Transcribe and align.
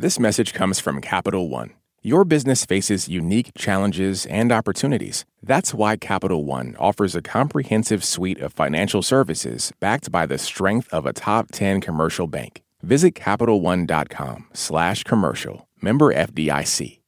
This 0.00 0.18
message 0.18 0.54
comes 0.54 0.80
from 0.80 1.02
Capital 1.02 1.50
One. 1.50 1.74
Your 2.00 2.24
business 2.24 2.64
faces 2.64 3.06
unique 3.06 3.50
challenges 3.54 4.24
and 4.24 4.50
opportunities. 4.50 5.26
That's 5.42 5.74
why 5.74 5.98
Capital 5.98 6.46
One 6.46 6.74
offers 6.78 7.14
a 7.14 7.20
comprehensive 7.20 8.02
suite 8.02 8.40
of 8.40 8.54
financial 8.54 9.02
services 9.02 9.74
backed 9.78 10.10
by 10.10 10.24
the 10.24 10.38
strength 10.38 10.88
of 10.90 11.04
a 11.04 11.12
top 11.12 11.48
10 11.52 11.82
commercial 11.82 12.26
bank. 12.26 12.62
Visit 12.82 13.14
CapitalOne.com 13.14 14.46
slash 14.54 15.04
commercial. 15.04 15.68
Member 15.82 16.14
FDIC. 16.14 17.00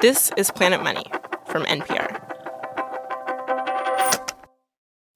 This 0.00 0.32
is 0.38 0.50
Planet 0.50 0.82
Money 0.82 1.04
from 1.44 1.64
NPR. 1.64 2.22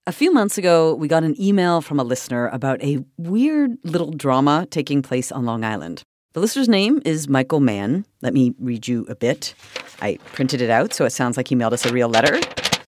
A 0.07 0.13
few 0.13 0.31
months 0.31 0.59
ago, 0.59 0.95
we 0.95 1.09
got 1.09 1.25
an 1.25 1.41
email 1.41 1.81
from 1.81 1.99
a 1.99 2.05
listener 2.05 2.49
about 2.49 2.83
a 2.83 3.03
weird 3.17 3.79
little 3.83 4.11
drama 4.11 4.67
taking 4.71 5.01
place 5.01 5.33
on 5.33 5.47
Long 5.47 5.65
Island. 5.65 6.03
The 6.33 6.39
listener's 6.39 6.69
name 6.69 7.03
is 7.05 7.29
Michael 7.29 7.59
Mann. 7.59 8.07
Let 8.23 8.33
me 8.35 8.54
read 8.61 8.86
you 8.86 9.04
a 9.09 9.17
bit. 9.17 9.53
I 10.00 10.17
printed 10.27 10.61
it 10.61 10.71
out 10.71 10.95
so 10.95 11.04
it 11.04 11.11
sounds 11.11 11.37
like 11.37 11.49
he 11.49 11.57
mailed 11.57 11.73
us 11.73 11.85
a 11.85 11.93
real 11.93 12.09
letter. 12.09 12.39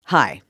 Hi. 0.05 0.43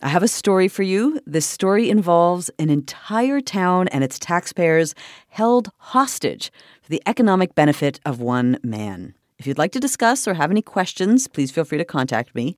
I 0.00 0.08
have 0.08 0.22
a 0.22 0.28
story 0.28 0.66
for 0.66 0.82
you. 0.82 1.20
This 1.26 1.44
story 1.44 1.90
involves 1.90 2.50
an 2.58 2.70
entire 2.70 3.42
town 3.42 3.88
and 3.88 4.02
its 4.02 4.18
taxpayers 4.18 4.94
held 5.28 5.72
hostage 5.76 6.50
for 6.80 6.88
the 6.88 7.02
economic 7.04 7.54
benefit 7.54 8.00
of 8.06 8.22
one 8.22 8.58
man. 8.62 9.14
If 9.38 9.46
you'd 9.46 9.58
like 9.58 9.72
to 9.72 9.80
discuss 9.80 10.26
or 10.26 10.32
have 10.32 10.50
any 10.50 10.62
questions, 10.62 11.28
please 11.28 11.50
feel 11.50 11.64
free 11.64 11.76
to 11.76 11.84
contact 11.84 12.34
me. 12.34 12.56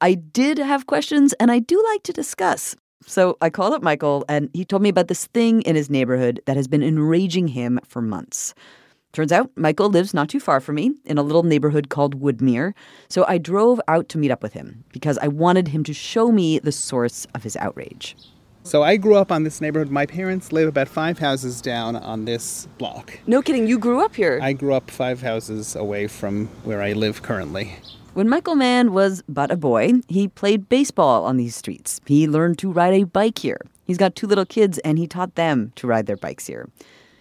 I 0.00 0.14
did 0.14 0.58
have 0.58 0.86
questions 0.86 1.32
and 1.40 1.50
I 1.50 1.58
do 1.58 1.82
like 1.90 2.04
to 2.04 2.12
discuss. 2.12 2.76
So 3.04 3.36
I 3.40 3.50
called 3.50 3.74
up 3.74 3.82
Michael 3.82 4.24
and 4.28 4.50
he 4.52 4.64
told 4.64 4.82
me 4.82 4.88
about 4.88 5.08
this 5.08 5.26
thing 5.26 5.62
in 5.62 5.74
his 5.74 5.90
neighborhood 5.90 6.42
that 6.46 6.56
has 6.56 6.68
been 6.68 6.84
enraging 6.84 7.48
him 7.48 7.80
for 7.88 8.00
months. 8.00 8.54
Turns 9.12 9.32
out 9.32 9.50
Michael 9.56 9.88
lives 9.88 10.12
not 10.12 10.28
too 10.28 10.40
far 10.40 10.60
from 10.60 10.74
me 10.74 10.92
in 11.04 11.16
a 11.16 11.22
little 11.22 11.42
neighborhood 11.42 11.88
called 11.88 12.20
Woodmere. 12.20 12.74
So 13.08 13.24
I 13.26 13.38
drove 13.38 13.80
out 13.88 14.08
to 14.10 14.18
meet 14.18 14.30
up 14.30 14.42
with 14.42 14.52
him 14.52 14.84
because 14.92 15.16
I 15.18 15.28
wanted 15.28 15.68
him 15.68 15.84
to 15.84 15.94
show 15.94 16.30
me 16.30 16.58
the 16.58 16.72
source 16.72 17.26
of 17.34 17.42
his 17.42 17.56
outrage. 17.56 18.14
So 18.62 18.82
I 18.82 18.96
grew 18.96 19.14
up 19.14 19.30
on 19.30 19.44
this 19.44 19.60
neighborhood. 19.60 19.90
My 19.90 20.06
parents 20.06 20.52
live 20.52 20.68
about 20.68 20.88
five 20.88 21.18
houses 21.18 21.62
down 21.62 21.96
on 21.96 22.24
this 22.24 22.66
block. 22.78 23.18
No 23.26 23.40
kidding, 23.40 23.66
you 23.66 23.78
grew 23.78 24.04
up 24.04 24.16
here. 24.16 24.40
I 24.42 24.52
grew 24.52 24.74
up 24.74 24.90
five 24.90 25.22
houses 25.22 25.76
away 25.76 26.08
from 26.08 26.48
where 26.64 26.82
I 26.82 26.92
live 26.92 27.22
currently. 27.22 27.76
When 28.14 28.28
Michael 28.28 28.56
Mann 28.56 28.92
was 28.92 29.22
but 29.28 29.50
a 29.50 29.56
boy, 29.56 29.92
he 30.08 30.26
played 30.26 30.68
baseball 30.68 31.24
on 31.24 31.36
these 31.36 31.54
streets. 31.54 32.00
He 32.06 32.26
learned 32.26 32.58
to 32.58 32.72
ride 32.72 32.94
a 32.94 33.04
bike 33.04 33.38
here. 33.38 33.60
He's 33.84 33.98
got 33.98 34.16
two 34.16 34.26
little 34.26 34.46
kids, 34.46 34.78
and 34.78 34.98
he 34.98 35.06
taught 35.06 35.36
them 35.36 35.72
to 35.76 35.86
ride 35.86 36.06
their 36.06 36.16
bikes 36.16 36.46
here. 36.46 36.68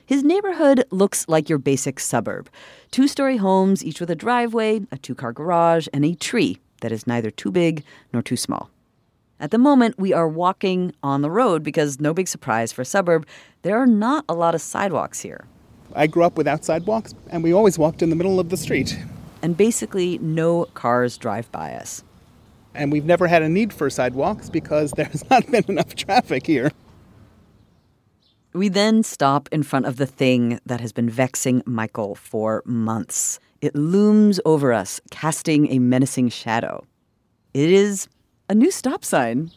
His 0.05 0.23
neighborhood 0.23 0.83
looks 0.91 1.27
like 1.27 1.49
your 1.49 1.57
basic 1.57 1.99
suburb 1.99 2.49
two 2.91 3.07
story 3.07 3.37
homes, 3.37 3.83
each 3.83 3.99
with 3.99 4.09
a 4.09 4.15
driveway, 4.15 4.81
a 4.91 4.97
two 4.97 5.15
car 5.15 5.33
garage, 5.33 5.87
and 5.93 6.05
a 6.05 6.15
tree 6.15 6.59
that 6.81 6.91
is 6.91 7.07
neither 7.07 7.31
too 7.31 7.51
big 7.51 7.83
nor 8.13 8.21
too 8.21 8.37
small. 8.37 8.69
At 9.39 9.51
the 9.51 9.57
moment, 9.57 9.99
we 9.99 10.13
are 10.13 10.27
walking 10.27 10.93
on 11.03 11.21
the 11.21 11.31
road 11.31 11.63
because, 11.63 11.99
no 11.99 12.13
big 12.13 12.27
surprise 12.27 12.71
for 12.71 12.83
a 12.83 12.85
suburb, 12.85 13.27
there 13.63 13.77
are 13.77 13.87
not 13.87 14.23
a 14.29 14.33
lot 14.33 14.55
of 14.55 14.61
sidewalks 14.61 15.21
here. 15.21 15.45
I 15.93 16.07
grew 16.07 16.23
up 16.23 16.37
without 16.37 16.63
sidewalks, 16.63 17.13
and 17.29 17.43
we 17.43 17.53
always 17.53 17.77
walked 17.77 18.01
in 18.01 18.09
the 18.09 18.15
middle 18.15 18.39
of 18.39 18.49
the 18.49 18.57
street 18.57 18.97
and 19.45 19.55
basically 19.55 20.17
no 20.17 20.65
cars 20.73 21.19
drive 21.19 21.51
by 21.51 21.73
us. 21.73 22.03
And 22.73 22.91
we've 22.91 23.05
never 23.05 23.27
had 23.27 23.43
a 23.43 23.47
need 23.47 23.71
for 23.71 23.91
sidewalks 23.91 24.49
because 24.49 24.91
there's 24.97 25.29
not 25.29 25.49
been 25.51 25.65
enough 25.67 25.93
traffic 25.93 26.47
here. 26.47 26.71
We 28.55 28.69
then 28.69 29.03
stop 29.03 29.49
in 29.51 29.63
front 29.63 29.85
of 29.85 29.97
the 29.97 30.05
thing 30.05 30.61
that 30.65 30.79
has 30.79 30.93
been 30.93 31.09
vexing 31.09 31.61
Michael 31.65 32.15
for 32.15 32.63
months. 32.65 33.37
It 33.59 33.75
looms 33.75 34.39
over 34.45 34.71
us, 34.71 35.01
casting 35.11 35.69
a 35.73 35.79
menacing 35.79 36.29
shadow. 36.29 36.85
It 37.53 37.69
is 37.69 38.07
a 38.47 38.55
new 38.55 38.71
stop 38.71 39.03
sign. 39.03 39.51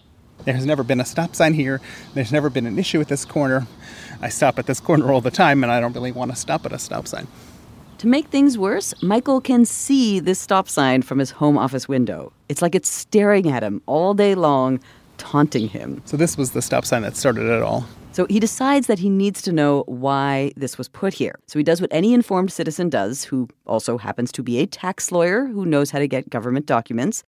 There's 0.44 0.66
never 0.66 0.82
been 0.82 0.98
a 0.98 1.04
stop 1.04 1.36
sign 1.36 1.54
here. 1.54 1.80
There's 2.14 2.32
never 2.32 2.50
been 2.50 2.66
an 2.66 2.76
issue 2.76 3.00
at 3.00 3.06
this 3.06 3.24
corner. 3.24 3.68
I 4.20 4.30
stop 4.30 4.58
at 4.58 4.66
this 4.66 4.80
corner 4.80 5.12
all 5.12 5.20
the 5.20 5.30
time, 5.30 5.62
and 5.62 5.70
I 5.70 5.78
don't 5.78 5.92
really 5.92 6.10
want 6.10 6.32
to 6.32 6.36
stop 6.36 6.66
at 6.66 6.72
a 6.72 6.78
stop 6.80 7.06
sign. 7.06 7.28
To 7.98 8.08
make 8.08 8.26
things 8.26 8.58
worse, 8.58 9.00
Michael 9.00 9.40
can 9.40 9.64
see 9.64 10.18
this 10.18 10.40
stop 10.40 10.68
sign 10.68 11.02
from 11.02 11.20
his 11.20 11.30
home 11.30 11.56
office 11.56 11.86
window. 11.86 12.32
It's 12.48 12.62
like 12.62 12.74
it's 12.74 12.88
staring 12.88 13.48
at 13.48 13.62
him 13.62 13.80
all 13.86 14.12
day 14.12 14.34
long, 14.34 14.80
taunting 15.18 15.68
him. 15.68 16.02
So, 16.04 16.16
this 16.16 16.36
was 16.36 16.50
the 16.50 16.62
stop 16.62 16.84
sign 16.84 17.02
that 17.02 17.16
started 17.16 17.46
it 17.46 17.62
all. 17.62 17.86
So, 18.18 18.26
he 18.28 18.40
decides 18.40 18.88
that 18.88 18.98
he 18.98 19.10
needs 19.10 19.42
to 19.42 19.52
know 19.52 19.84
why 19.86 20.50
this 20.56 20.76
was 20.76 20.88
put 20.88 21.14
here. 21.14 21.38
So, 21.46 21.56
he 21.56 21.62
does 21.62 21.80
what 21.80 21.92
any 21.92 22.12
informed 22.12 22.50
citizen 22.50 22.88
does, 22.88 23.22
who 23.22 23.48
also 23.64 23.96
happens 23.96 24.32
to 24.32 24.42
be 24.42 24.58
a 24.58 24.66
tax 24.66 25.12
lawyer 25.12 25.46
who 25.46 25.64
knows 25.64 25.92
how 25.92 26.00
to 26.00 26.08
get 26.08 26.28
government 26.28 26.66
documents. 26.66 27.22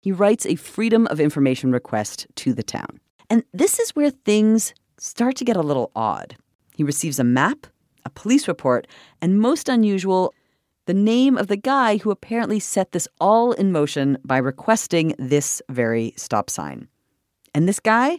He 0.00 0.10
writes 0.10 0.44
a 0.44 0.56
Freedom 0.56 1.06
of 1.06 1.20
Information 1.20 1.70
request 1.70 2.26
to 2.34 2.52
the 2.52 2.64
town. 2.64 2.98
And 3.30 3.44
this 3.52 3.78
is 3.78 3.90
where 3.90 4.10
things 4.10 4.74
start 4.98 5.36
to 5.36 5.44
get 5.44 5.56
a 5.56 5.62
little 5.62 5.92
odd. 5.94 6.34
He 6.74 6.82
receives 6.82 7.20
a 7.20 7.24
map 7.24 7.68
a 8.04 8.10
police 8.10 8.48
report, 8.48 8.88
and 9.22 9.38
most 9.38 9.68
unusual, 9.68 10.34
the 10.86 10.94
name 10.94 11.38
of 11.38 11.46
the 11.46 11.56
guy 11.56 11.98
who 11.98 12.10
apparently 12.10 12.58
set 12.58 12.90
this 12.90 13.06
all 13.20 13.52
in 13.52 13.70
motion 13.70 14.18
by 14.24 14.38
requesting 14.38 15.14
this 15.16 15.62
very 15.70 16.12
stop 16.16 16.50
sign. 16.50 16.88
And 17.54 17.68
this 17.68 17.78
guy, 17.78 18.18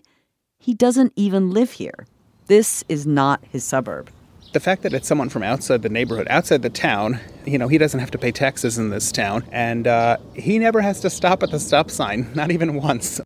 he 0.65 0.73
doesn't 0.73 1.13
even 1.15 1.51
live 1.51 1.73
here. 1.73 2.07
This 2.47 2.83
is 2.89 3.05
not 3.05 3.39
his 3.51 3.63
suburb. 3.63 4.09
The 4.53 4.59
fact 4.59 4.81
that 4.81 4.93
it's 4.93 5.07
someone 5.07 5.29
from 5.29 5.43
outside 5.43 5.83
the 5.83 5.89
neighborhood, 5.89 6.25
outside 6.27 6.63
the 6.63 6.71
town, 6.71 7.19
you 7.45 7.59
know, 7.59 7.67
he 7.67 7.77
doesn't 7.77 7.99
have 7.99 8.09
to 8.09 8.17
pay 8.17 8.31
taxes 8.31 8.79
in 8.79 8.89
this 8.89 9.11
town, 9.11 9.45
and 9.51 9.85
uh, 9.85 10.17
he 10.33 10.57
never 10.57 10.81
has 10.81 11.01
to 11.01 11.11
stop 11.11 11.43
at 11.43 11.51
the 11.51 11.59
stop 11.59 11.91
sign, 11.91 12.31
not 12.35 12.49
even 12.49 12.73
once. 12.73 13.21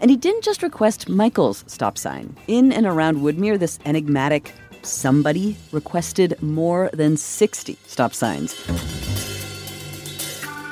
And 0.00 0.10
he 0.10 0.16
didn't 0.16 0.44
just 0.44 0.62
request 0.62 1.10
Michael's 1.10 1.62
stop 1.66 1.98
sign. 1.98 2.34
In 2.46 2.72
and 2.72 2.86
around 2.86 3.18
Woodmere, 3.18 3.58
this 3.58 3.78
enigmatic 3.84 4.54
somebody 4.80 5.58
requested 5.72 6.40
more 6.42 6.88
than 6.94 7.18
60 7.18 7.76
stop 7.86 8.14
signs. 8.14 8.54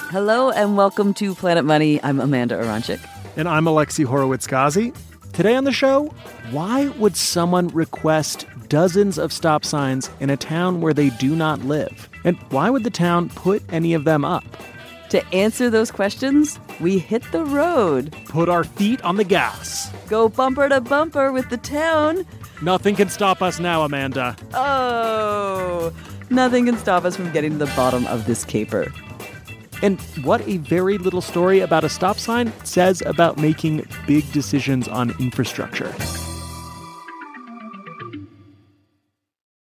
Hello 0.09 0.51
and 0.51 0.79
welcome 0.79 1.13
to 1.15 1.35
Planet 1.35 1.67
Money. 1.67 2.03
I'm 2.03 2.21
Amanda 2.21 2.57
Aronczyk. 2.57 3.07
And 3.37 3.47
I'm 3.47 3.67
Alexi 3.67 4.07
Horowitz 4.07 4.47
Ghazi. 4.47 4.95
Today 5.41 5.57
on 5.57 5.65
the 5.65 5.73
show, 5.73 6.09
why 6.51 6.89
would 6.99 7.17
someone 7.17 7.69
request 7.69 8.45
dozens 8.69 9.17
of 9.17 9.33
stop 9.33 9.65
signs 9.65 10.11
in 10.21 10.29
a 10.29 10.37
town 10.37 10.83
where 10.83 10.93
they 10.93 11.09
do 11.09 11.35
not 11.35 11.61
live? 11.61 12.11
And 12.25 12.37
why 12.51 12.69
would 12.69 12.85
the 12.85 12.91
town 12.91 13.31
put 13.31 13.63
any 13.73 13.95
of 13.95 14.05
them 14.05 14.23
up? 14.23 14.45
To 15.09 15.27
answer 15.29 15.71
those 15.71 15.91
questions, 15.91 16.61
we 16.79 16.99
hit 16.99 17.23
the 17.33 17.43
road. 17.43 18.15
Put 18.27 18.51
our 18.51 18.65
feet 18.65 19.01
on 19.01 19.17
the 19.17 19.25
gas. 19.25 19.91
Go 20.09 20.29
bumper 20.29 20.69
to 20.69 20.79
bumper 20.83 21.33
with 21.33 21.49
the 21.49 21.57
town. 21.57 22.27
Nothing 22.61 22.95
can 22.95 23.09
stop 23.09 23.41
us 23.41 23.59
now, 23.59 23.83
Amanda. 23.83 24.37
Oh, 24.53 25.91
nothing 26.29 26.67
can 26.67 26.77
stop 26.77 27.07
us 27.07 27.17
from 27.17 27.33
getting 27.33 27.53
to 27.53 27.65
the 27.65 27.73
bottom 27.75 28.07
of 28.09 28.27
this 28.27 28.45
caper. 28.45 28.93
And 29.83 30.01
what 30.25 30.47
a 30.47 30.59
very 30.59 30.99
little 30.99 31.21
story 31.21 31.61
about 31.61 31.85
a 31.85 31.89
stop 31.89 32.19
sign 32.19 32.53
says 32.65 33.03
about 33.07 33.39
making 33.39 33.87
big 34.07 34.31
decisions 34.33 34.89
on 34.89 35.11
infrastructure. 35.21 35.95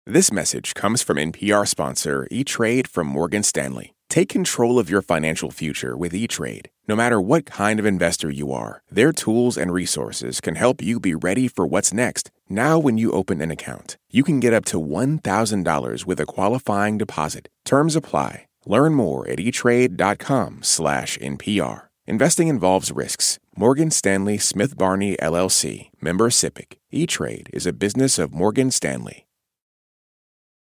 This 0.06 0.32
message 0.32 0.74
comes 0.74 1.02
from 1.02 1.18
NPR 1.18 1.68
sponsor 1.68 2.26
E 2.32 2.42
Trade 2.42 2.88
from 2.88 3.06
Morgan 3.06 3.44
Stanley. 3.44 3.94
Take 4.08 4.28
control 4.28 4.80
of 4.80 4.90
your 4.90 5.02
financial 5.02 5.52
future 5.52 5.96
with 5.96 6.12
E 6.12 6.26
Trade. 6.26 6.68
No 6.88 6.96
matter 6.96 7.20
what 7.20 7.46
kind 7.46 7.78
of 7.78 7.86
investor 7.86 8.28
you 8.28 8.50
are, 8.50 8.82
their 8.90 9.12
tools 9.12 9.56
and 9.56 9.72
resources 9.72 10.40
can 10.40 10.56
help 10.56 10.82
you 10.82 10.98
be 10.98 11.14
ready 11.14 11.46
for 11.46 11.64
what's 11.64 11.92
next. 11.92 12.32
Now, 12.48 12.76
when 12.76 12.98
you 12.98 13.12
open 13.12 13.40
an 13.40 13.52
account, 13.52 13.98
you 14.10 14.24
can 14.24 14.40
get 14.40 14.52
up 14.52 14.64
to 14.66 14.80
$1,000 14.80 16.04
with 16.04 16.18
a 16.18 16.26
qualifying 16.26 16.98
deposit. 16.98 17.48
Terms 17.64 17.94
apply. 17.94 18.46
Learn 18.70 18.94
more 18.94 19.26
at 19.26 19.40
etrade.com 19.40 20.60
slash 20.62 21.18
NPR. 21.18 21.88
Investing 22.06 22.46
involves 22.46 22.92
risks. 22.92 23.40
Morgan 23.56 23.90
Stanley 23.90 24.38
Smith 24.38 24.78
Barney 24.78 25.16
LLC, 25.16 25.90
member 26.00 26.30
SIPC. 26.30 26.76
E-Trade 26.92 27.50
is 27.52 27.66
a 27.66 27.72
business 27.72 28.16
of 28.16 28.32
Morgan 28.32 28.70
Stanley. 28.70 29.26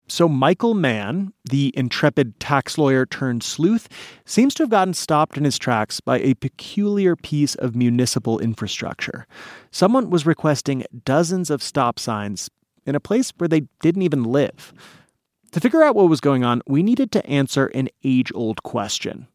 So, 0.08 0.30
Michael 0.30 0.74
Mann, 0.74 1.34
the 1.44 1.74
intrepid 1.76 2.40
tax 2.40 2.78
lawyer 2.78 3.06
turned 3.06 3.44
sleuth, 3.44 3.90
seems 4.24 4.54
to 4.54 4.64
have 4.64 4.70
gotten 4.70 4.94
stopped 4.94 5.36
in 5.36 5.44
his 5.44 5.60
tracks 5.60 6.00
by 6.00 6.20
a 6.20 6.36
peculiar 6.36 7.18
piece 7.18 7.56
of 7.56 7.76
municipal 7.76 8.40
infrastructure. 8.40 9.28
Someone 9.70 10.10
was 10.10 10.26
requesting 10.26 10.86
dozens 11.04 11.50
of 11.50 11.62
stop 11.62 12.00
signs 12.00 12.50
in 12.86 12.96
a 12.96 13.02
place 13.02 13.34
where 13.38 13.50
they 13.50 13.64
didn't 13.82 14.04
even 14.04 14.24
live. 14.24 14.74
To 15.52 15.60
figure 15.60 15.84
out 15.84 15.96
what 15.96 16.08
was 16.08 16.22
going 16.22 16.46
on, 16.46 16.62
we 16.66 16.82
needed 16.82 17.12
to 17.12 17.26
answer 17.26 17.68
an 17.68 17.90
age 18.06 18.32
old 18.34 18.64
question 18.64 19.28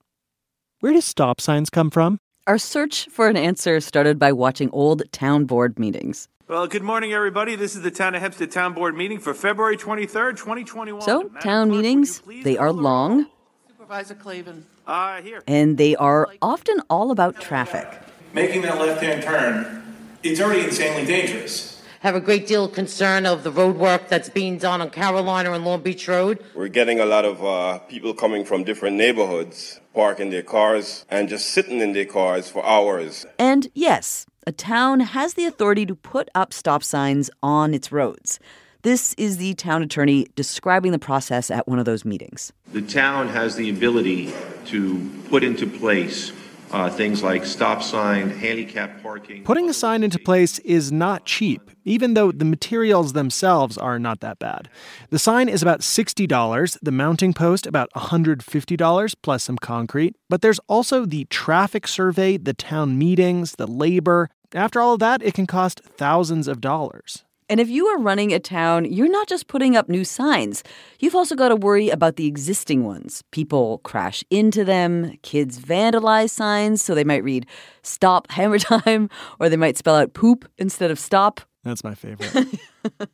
Where 0.80 0.94
do 0.94 1.00
stop 1.02 1.42
signs 1.42 1.68
come 1.68 1.90
from? 1.90 2.20
Our 2.46 2.56
search 2.56 3.06
for 3.10 3.28
an 3.28 3.36
answer 3.36 3.80
started 3.80 4.18
by 4.18 4.32
watching 4.32 4.70
old 4.70 5.02
town 5.12 5.44
board 5.44 5.78
meetings. 5.78 6.28
Well, 6.48 6.66
good 6.68 6.82
morning, 6.82 7.12
everybody. 7.12 7.54
This 7.54 7.76
is 7.76 7.82
the 7.82 7.90
Town 7.90 8.14
of 8.14 8.22
Hempstead 8.22 8.50
Town 8.50 8.72
Board 8.72 8.96
meeting 8.96 9.18
for 9.18 9.34
February 9.34 9.76
23rd, 9.76 10.38
2021. 10.38 11.02
So, 11.02 11.24
Madam 11.24 11.34
town 11.34 11.68
Clerk, 11.68 11.76
would 11.76 11.82
meetings, 11.82 12.22
they 12.44 12.56
are 12.56 12.68
call 12.68 12.76
the 12.76 12.82
roll? 12.82 12.90
long 12.90 13.26
Supervisor 13.68 14.14
Clavin. 14.14 14.62
Uh, 14.86 15.20
here. 15.20 15.42
and 15.46 15.76
they 15.76 15.96
are 15.96 16.28
often 16.40 16.80
all 16.88 17.10
about 17.10 17.40
traffic. 17.40 17.86
making 18.32 18.62
that 18.62 18.78
left-hand 18.78 19.22
turn, 19.22 19.82
it's 20.22 20.40
already 20.40 20.64
insanely 20.64 21.04
dangerous. 21.04 21.75
Have 22.06 22.14
a 22.14 22.20
great 22.20 22.46
deal 22.46 22.66
of 22.66 22.72
concern 22.72 23.26
of 23.26 23.42
the 23.42 23.50
road 23.50 23.78
work 23.78 24.06
that's 24.06 24.28
being 24.28 24.58
done 24.58 24.80
on 24.80 24.90
Carolina 24.90 25.50
and 25.50 25.64
Long 25.64 25.80
Beach 25.80 26.06
Road. 26.06 26.38
We're 26.54 26.68
getting 26.68 27.00
a 27.00 27.04
lot 27.04 27.24
of 27.24 27.44
uh, 27.44 27.80
people 27.80 28.14
coming 28.14 28.44
from 28.44 28.62
different 28.62 28.94
neighborhoods, 28.94 29.80
parking 29.92 30.30
their 30.30 30.44
cars 30.44 31.04
and 31.10 31.28
just 31.28 31.48
sitting 31.48 31.80
in 31.80 31.94
their 31.94 32.04
cars 32.04 32.48
for 32.48 32.64
hours. 32.64 33.26
And 33.40 33.66
yes, 33.74 34.24
a 34.46 34.52
town 34.52 35.00
has 35.00 35.34
the 35.34 35.46
authority 35.46 35.84
to 35.84 35.96
put 35.96 36.28
up 36.32 36.54
stop 36.54 36.84
signs 36.84 37.28
on 37.42 37.74
its 37.74 37.90
roads. 37.90 38.38
This 38.82 39.12
is 39.18 39.38
the 39.38 39.54
town 39.54 39.82
attorney 39.82 40.28
describing 40.36 40.92
the 40.92 41.00
process 41.00 41.50
at 41.50 41.66
one 41.66 41.80
of 41.80 41.86
those 41.86 42.04
meetings. 42.04 42.52
The 42.72 42.82
town 42.82 43.30
has 43.30 43.56
the 43.56 43.68
ability 43.68 44.32
to 44.66 45.10
put 45.28 45.42
into 45.42 45.66
place 45.66 46.30
uh, 46.70 46.90
things 46.90 47.22
like 47.22 47.44
stop 47.44 47.82
sign, 47.82 48.30
handicap 48.30 49.02
parking. 49.02 49.44
Putting 49.44 49.68
a 49.68 49.74
sign 49.74 50.02
into 50.02 50.18
place 50.18 50.58
is 50.60 50.90
not 50.90 51.24
cheap, 51.24 51.70
even 51.84 52.14
though 52.14 52.32
the 52.32 52.44
materials 52.44 53.12
themselves 53.12 53.78
are 53.78 53.98
not 53.98 54.20
that 54.20 54.38
bad. 54.38 54.68
The 55.10 55.18
sign 55.18 55.48
is 55.48 55.62
about 55.62 55.80
$60, 55.80 56.78
the 56.82 56.90
mounting 56.90 57.32
post 57.32 57.66
about 57.66 57.90
$150 57.94 59.14
plus 59.22 59.42
some 59.44 59.58
concrete, 59.58 60.16
but 60.28 60.42
there's 60.42 60.60
also 60.68 61.04
the 61.04 61.26
traffic 61.26 61.86
survey, 61.86 62.36
the 62.36 62.54
town 62.54 62.98
meetings, 62.98 63.52
the 63.52 63.66
labor. 63.66 64.30
After 64.54 64.80
all 64.80 64.94
of 64.94 65.00
that, 65.00 65.22
it 65.22 65.34
can 65.34 65.46
cost 65.46 65.80
thousands 65.80 66.48
of 66.48 66.60
dollars. 66.60 67.25
And 67.48 67.60
if 67.60 67.68
you 67.68 67.86
are 67.86 67.98
running 67.98 68.32
a 68.32 68.40
town, 68.40 68.84
you're 68.86 69.10
not 69.10 69.28
just 69.28 69.46
putting 69.46 69.76
up 69.76 69.88
new 69.88 70.04
signs. 70.04 70.64
You've 70.98 71.14
also 71.14 71.36
got 71.36 71.48
to 71.48 71.56
worry 71.56 71.90
about 71.90 72.16
the 72.16 72.26
existing 72.26 72.84
ones. 72.84 73.22
People 73.30 73.78
crash 73.78 74.24
into 74.30 74.64
them, 74.64 75.16
kids 75.22 75.58
vandalize 75.58 76.30
signs, 76.30 76.82
so 76.82 76.94
they 76.94 77.04
might 77.04 77.22
read 77.22 77.46
stop 77.82 78.30
hammer 78.32 78.58
time, 78.58 79.08
or 79.40 79.48
they 79.48 79.56
might 79.56 79.76
spell 79.76 79.94
out 79.94 80.12
poop 80.12 80.48
instead 80.58 80.90
of 80.90 80.98
stop. 80.98 81.40
That's 81.62 81.84
my 81.84 81.94
favorite. 81.94 82.60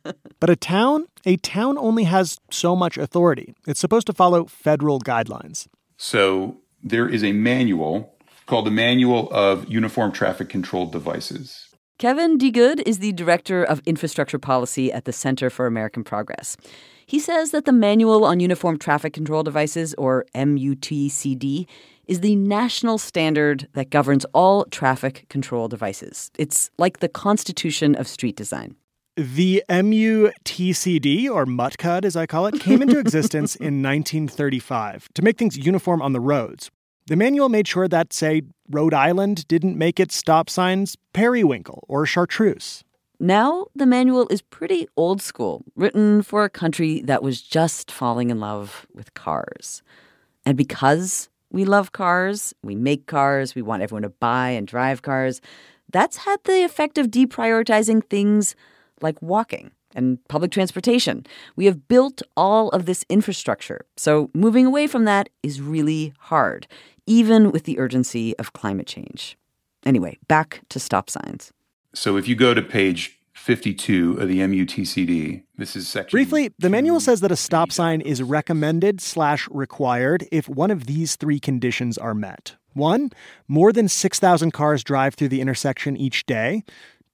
but 0.39 0.49
a 0.49 0.55
town, 0.55 1.05
a 1.25 1.37
town 1.37 1.77
only 1.77 2.03
has 2.03 2.39
so 2.51 2.75
much 2.75 2.97
authority. 2.97 3.55
It's 3.67 3.79
supposed 3.79 4.07
to 4.07 4.13
follow 4.13 4.45
federal 4.45 4.99
guidelines. 4.99 5.67
So 5.97 6.57
there 6.83 7.07
is 7.07 7.23
a 7.23 7.31
manual 7.31 8.15
called 8.45 8.65
the 8.65 8.71
Manual 8.71 9.31
of 9.31 9.69
Uniform 9.69 10.11
Traffic 10.11 10.49
Control 10.49 10.85
Devices. 10.85 11.72
Kevin 12.03 12.37
DeGood 12.37 12.83
is 12.85 12.99
the 12.99 13.13
director 13.13 13.63
of 13.63 13.81
infrastructure 13.85 14.37
policy 14.37 14.91
at 14.91 15.05
the 15.05 15.13
Center 15.13 15.49
for 15.49 15.67
American 15.67 16.03
Progress. 16.03 16.57
He 17.05 17.17
says 17.17 17.51
that 17.51 17.63
the 17.63 17.71
Manual 17.71 18.25
on 18.25 18.41
Uniform 18.41 18.77
Traffic 18.77 19.13
Control 19.13 19.41
Devices, 19.41 19.93
or 19.93 20.25
MUTCD, 20.35 21.65
is 22.05 22.19
the 22.19 22.35
national 22.35 22.97
standard 22.97 23.69
that 23.71 23.89
governs 23.89 24.25
all 24.33 24.65
traffic 24.65 25.25
control 25.29 25.69
devices. 25.69 26.29
It's 26.37 26.69
like 26.77 26.99
the 26.99 27.07
constitution 27.07 27.95
of 27.95 28.05
street 28.09 28.35
design. 28.35 28.75
The 29.15 29.63
MUTCD, 29.69 31.29
or 31.29 31.45
MUTCUD 31.45 32.03
as 32.03 32.17
I 32.17 32.25
call 32.25 32.47
it, 32.47 32.59
came 32.59 32.81
into 32.81 32.99
existence 32.99 33.55
in 33.55 33.81
1935 33.81 35.07
to 35.13 35.21
make 35.21 35.37
things 35.37 35.55
uniform 35.55 36.01
on 36.01 36.11
the 36.11 36.19
roads. 36.19 36.69
The 37.07 37.17
manual 37.17 37.49
made 37.49 37.67
sure 37.67 37.89
that, 37.89 38.13
say, 38.13 38.43
Rhode 38.69 38.93
Island 38.93 39.45
didn't 39.49 39.77
make 39.77 39.99
its 39.99 40.15
stop 40.15 40.49
signs 40.49 40.95
periwinkle 41.11 41.83
or 41.89 42.05
chartreuse. 42.05 42.85
Now, 43.19 43.67
the 43.75 43.85
manual 43.85 44.27
is 44.29 44.41
pretty 44.41 44.87
old 44.95 45.21
school, 45.21 45.65
written 45.75 46.21
for 46.21 46.45
a 46.45 46.49
country 46.49 47.01
that 47.01 47.21
was 47.21 47.41
just 47.41 47.91
falling 47.91 48.29
in 48.29 48.39
love 48.39 48.87
with 48.93 49.13
cars. 49.15 49.83
And 50.45 50.57
because 50.57 51.27
we 51.51 51.65
love 51.65 51.91
cars, 51.91 52.53
we 52.63 52.73
make 52.73 53.05
cars, 53.05 53.53
we 53.53 53.61
want 53.61 53.83
everyone 53.83 54.03
to 54.03 54.09
buy 54.09 54.51
and 54.51 54.65
drive 54.65 55.01
cars, 55.01 55.41
that's 55.91 56.17
had 56.17 56.39
the 56.45 56.63
effect 56.63 56.97
of 56.97 57.07
deprioritizing 57.07 58.09
things 58.09 58.55
like 59.01 59.21
walking 59.21 59.71
and 59.95 60.17
public 60.27 60.51
transportation. 60.51 61.25
We 61.55 61.65
have 61.65 61.87
built 61.87 62.21
all 62.35 62.69
of 62.69 62.85
this 62.85 63.05
infrastructure, 63.09 63.85
so 63.95 64.31
moving 64.33 64.65
away 64.65 64.87
from 64.87 65.05
that 65.05 65.29
is 65.43 65.61
really 65.61 66.13
hard, 66.17 66.65
even 67.05 67.51
with 67.51 67.63
the 67.63 67.79
urgency 67.79 68.37
of 68.37 68.53
climate 68.53 68.87
change. 68.87 69.37
Anyway, 69.85 70.17
back 70.27 70.61
to 70.69 70.79
stop 70.79 71.09
signs. 71.09 71.51
So 71.93 72.17
if 72.17 72.27
you 72.27 72.35
go 72.35 72.53
to 72.53 72.61
page 72.61 73.19
52 73.33 74.19
of 74.19 74.27
the 74.27 74.39
MUTCD, 74.39 75.43
this 75.57 75.75
is 75.75 75.87
section. 75.87 76.15
Briefly, 76.15 76.53
the 76.57 76.69
manual 76.69 76.99
says 76.99 77.21
that 77.21 77.31
a 77.31 77.35
stop 77.35 77.71
sign 77.71 78.01
is 78.01 78.23
recommended 78.23 79.01
slash 79.01 79.47
required 79.49 80.27
if 80.31 80.47
one 80.47 80.71
of 80.71 80.85
these 80.85 81.15
three 81.15 81.39
conditions 81.39 81.97
are 81.97 82.13
met. 82.13 82.55
One, 82.73 83.11
more 83.47 83.71
than 83.71 83.87
6,000 83.87 84.51
cars 84.51 84.83
drive 84.83 85.15
through 85.15 85.27
the 85.29 85.41
intersection 85.41 85.95
each 85.97 86.25
day. 86.25 86.63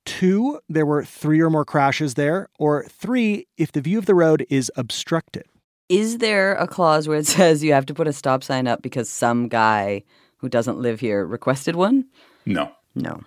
Two, 0.05 0.59
there 0.69 0.85
were 0.85 1.03
three 1.03 1.41
or 1.41 1.49
more 1.49 1.65
crashes 1.65 2.13
there. 2.13 2.47
Or 2.57 2.85
three, 2.85 3.47
if 3.57 3.71
the 3.71 3.81
view 3.81 3.97
of 3.97 4.05
the 4.05 4.15
road 4.15 4.45
is 4.49 4.71
obstructed. 4.75 5.45
Is 5.89 6.19
there 6.19 6.53
a 6.55 6.67
clause 6.67 7.07
where 7.07 7.17
it 7.17 7.27
says 7.35 7.63
you 7.63 7.73
have 7.73 7.87
to 7.87 7.93
put 7.93 8.07
a 8.07 8.13
stop 8.13 8.43
sign 8.43 8.67
up 8.67 8.81
because 8.81 9.09
some 9.09 9.47
guy 9.47 10.03
who 10.37 10.47
doesn't 10.47 10.79
live 10.79 10.99
here 10.99 11.25
requested 11.25 11.75
one? 11.75 12.05
No. 12.45 12.71
No. 12.95 13.21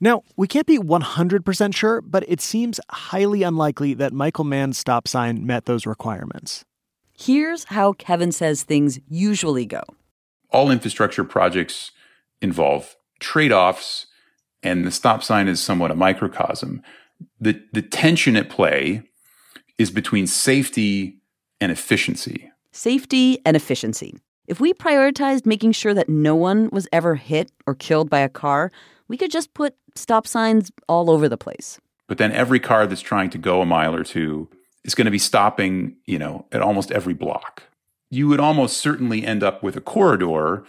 Now, 0.00 0.22
we 0.36 0.46
can't 0.46 0.66
be 0.66 0.78
100% 0.78 1.74
sure, 1.74 2.00
but 2.02 2.24
it 2.28 2.40
seems 2.40 2.78
highly 2.90 3.42
unlikely 3.42 3.94
that 3.94 4.12
Michael 4.12 4.44
Mann's 4.44 4.76
stop 4.76 5.08
sign 5.08 5.46
met 5.46 5.64
those 5.64 5.86
requirements. 5.86 6.64
Here's 7.16 7.64
how 7.64 7.92
Kevin 7.92 8.32
says 8.32 8.64
things 8.64 8.98
usually 9.08 9.66
go. 9.66 9.82
All 10.50 10.70
infrastructure 10.70 11.24
projects 11.24 11.92
involve 12.42 12.96
trade 13.20 13.52
offs, 13.52 14.06
and 14.62 14.84
the 14.84 14.90
stop 14.90 15.22
sign 15.22 15.48
is 15.48 15.60
somewhat 15.60 15.90
a 15.90 15.96
microcosm. 15.96 16.82
The, 17.40 17.62
the 17.72 17.82
tension 17.82 18.36
at 18.36 18.50
play 18.50 19.02
is 19.78 19.90
between 19.90 20.26
safety 20.26 21.20
and 21.60 21.72
efficiency. 21.72 22.50
Safety 22.72 23.38
and 23.44 23.56
efficiency. 23.56 24.18
If 24.46 24.60
we 24.60 24.74
prioritized 24.74 25.46
making 25.46 25.72
sure 25.72 25.94
that 25.94 26.08
no 26.08 26.34
one 26.34 26.68
was 26.70 26.86
ever 26.92 27.14
hit 27.14 27.50
or 27.66 27.74
killed 27.74 28.10
by 28.10 28.20
a 28.20 28.28
car, 28.28 28.70
we 29.08 29.16
could 29.16 29.30
just 29.30 29.54
put 29.54 29.74
stop 29.94 30.26
signs 30.26 30.70
all 30.88 31.10
over 31.10 31.28
the 31.28 31.36
place. 31.36 31.78
But 32.06 32.18
then 32.18 32.32
every 32.32 32.60
car 32.60 32.86
that's 32.86 33.00
trying 33.00 33.30
to 33.30 33.38
go 33.38 33.62
a 33.62 33.66
mile 33.66 33.94
or 33.94 34.04
two 34.04 34.48
is 34.84 34.94
going 34.94 35.06
to 35.06 35.10
be 35.10 35.18
stopping, 35.18 35.96
you 36.04 36.18
know, 36.18 36.46
at 36.52 36.60
almost 36.60 36.90
every 36.90 37.14
block. 37.14 37.62
You 38.10 38.28
would 38.28 38.40
almost 38.40 38.76
certainly 38.76 39.24
end 39.24 39.42
up 39.42 39.62
with 39.62 39.76
a 39.76 39.80
corridor 39.80 40.64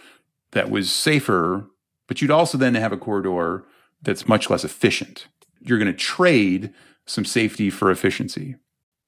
that 0.52 0.70
was 0.70 0.90
safer, 0.90 1.66
but 2.08 2.22
you'd 2.22 2.30
also 2.30 2.56
then 2.56 2.74
have 2.74 2.92
a 2.92 2.96
corridor 2.96 3.64
that's 4.00 4.28
much 4.28 4.48
less 4.48 4.64
efficient. 4.64 5.26
You're 5.60 5.78
going 5.78 5.92
to 5.92 5.98
trade 5.98 6.72
some 7.04 7.24
safety 7.24 7.68
for 7.68 7.90
efficiency. 7.90 8.56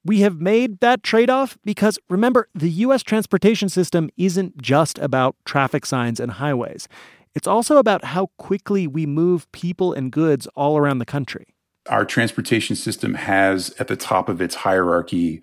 We 0.09 0.21
have 0.21 0.41
made 0.41 0.81
that 0.81 1.03
trade 1.03 1.29
off 1.29 1.59
because 1.67 1.99
remember, 2.09 2.49
the 2.55 2.71
US 2.71 3.03
transportation 3.03 3.69
system 3.69 4.09
isn't 4.17 4.57
just 4.57 4.99
about 5.01 5.37
traffic 5.45 5.85
signs 5.85 6.19
and 6.19 6.33
highways. 6.33 6.89
It's 7.35 7.47
also 7.47 7.77
about 7.77 8.05
how 8.05 8.29
quickly 8.39 8.87
we 8.87 9.05
move 9.05 9.53
people 9.53 9.93
and 9.93 10.11
goods 10.11 10.47
all 10.57 10.79
around 10.79 10.97
the 10.97 11.05
country. 11.05 11.49
Our 11.91 12.07
transportation 12.07 12.75
system 12.75 13.17
has 13.17 13.75
at 13.79 13.89
the 13.89 13.97
top 13.97 14.31
of 14.31 14.41
its 14.41 14.55
hierarchy 14.55 15.43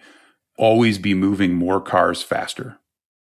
always 0.57 0.97
be 0.97 1.13
moving 1.13 1.53
more 1.53 1.79
cars 1.79 2.23
faster. 2.23 2.79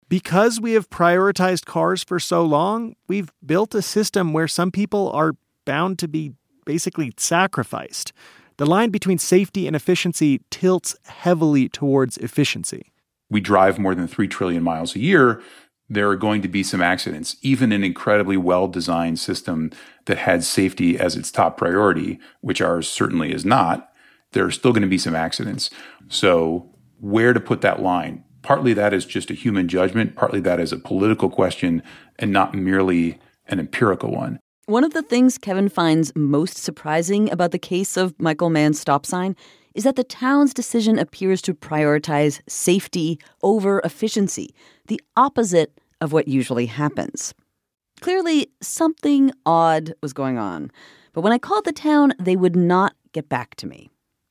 Because 0.09 0.59
we 0.59 0.73
have 0.73 0.89
prioritized 0.89 1.63
cars 1.63 2.03
for 2.03 2.19
so 2.19 2.43
long, 2.43 2.97
we've 3.07 3.31
built 3.45 3.73
a 3.73 3.81
system 3.81 4.33
where 4.33 4.49
some 4.49 4.71
people 4.71 5.09
are 5.13 5.37
bound 5.63 5.99
to 5.99 6.09
be 6.09 6.33
basically 6.65 7.13
sacrificed. 7.15 8.11
The 8.59 8.65
line 8.65 8.89
between 8.89 9.19
safety 9.19 9.67
and 9.67 9.75
efficiency 9.75 10.41
tilts 10.49 10.93
heavily 11.05 11.69
towards 11.69 12.17
efficiency. 12.17 12.91
We 13.29 13.39
drive 13.39 13.79
more 13.79 13.95
than 13.95 14.05
3 14.05 14.27
trillion 14.27 14.63
miles 14.63 14.97
a 14.97 14.99
year. 14.99 15.41
There 15.87 16.09
are 16.09 16.17
going 16.17 16.41
to 16.41 16.49
be 16.49 16.61
some 16.61 16.81
accidents. 16.81 17.37
Even 17.41 17.71
an 17.71 17.85
incredibly 17.85 18.35
well 18.35 18.67
designed 18.67 19.17
system 19.17 19.71
that 20.07 20.17
had 20.17 20.43
safety 20.43 20.99
as 20.99 21.15
its 21.15 21.31
top 21.31 21.55
priority, 21.55 22.19
which 22.41 22.59
ours 22.59 22.89
certainly 22.89 23.31
is 23.31 23.45
not, 23.45 23.93
there 24.33 24.43
are 24.43 24.51
still 24.51 24.73
going 24.73 24.81
to 24.81 24.89
be 24.89 24.97
some 24.97 25.15
accidents. 25.15 25.69
So, 26.09 26.69
where 26.99 27.31
to 27.31 27.39
put 27.39 27.61
that 27.61 27.81
line? 27.81 28.25
Partly 28.41 28.73
that 28.73 28.93
is 28.93 29.05
just 29.05 29.31
a 29.31 29.35
human 29.35 29.69
judgment, 29.69 30.17
partly 30.17 30.41
that 30.41 30.59
is 30.59 30.73
a 30.73 30.77
political 30.77 31.29
question 31.29 31.81
and 32.17 32.33
not 32.33 32.53
merely 32.53 33.21
an 33.47 33.57
empirical 33.57 34.11
one. 34.11 34.37
One 34.69 34.83
of 34.83 34.93
the 34.93 35.01
things 35.01 35.39
Kevin 35.39 35.67
finds 35.67 36.15
most 36.15 36.55
surprising 36.55 37.31
about 37.31 37.49
the 37.49 37.57
case 37.57 37.97
of 37.97 38.13
Michael 38.19 38.51
Mann's 38.51 38.79
stop 38.79 39.03
sign 39.03 39.35
is 39.73 39.83
that 39.83 39.95
the 39.95 40.03
town's 40.03 40.53
decision 40.53 40.99
appears 40.99 41.41
to 41.41 41.55
prioritize 41.55 42.39
safety 42.47 43.19
over 43.41 43.79
efficiency, 43.79 44.53
the 44.85 45.01
opposite 45.17 45.81
of 46.01 46.13
what 46.13 46.27
usually 46.27 46.67
happens. 46.67 47.33
Clearly, 48.01 48.51
something 48.61 49.31
odd 49.43 49.95
was 50.03 50.13
going 50.13 50.37
on. 50.37 50.69
But 51.13 51.21
when 51.21 51.33
I 51.33 51.39
called 51.39 51.65
the 51.65 51.73
town, 51.73 52.13
they 52.19 52.35
would 52.35 52.55
not 52.55 52.93
get 53.11 53.27
back 53.27 53.55
to 53.55 53.65
me. 53.65 53.89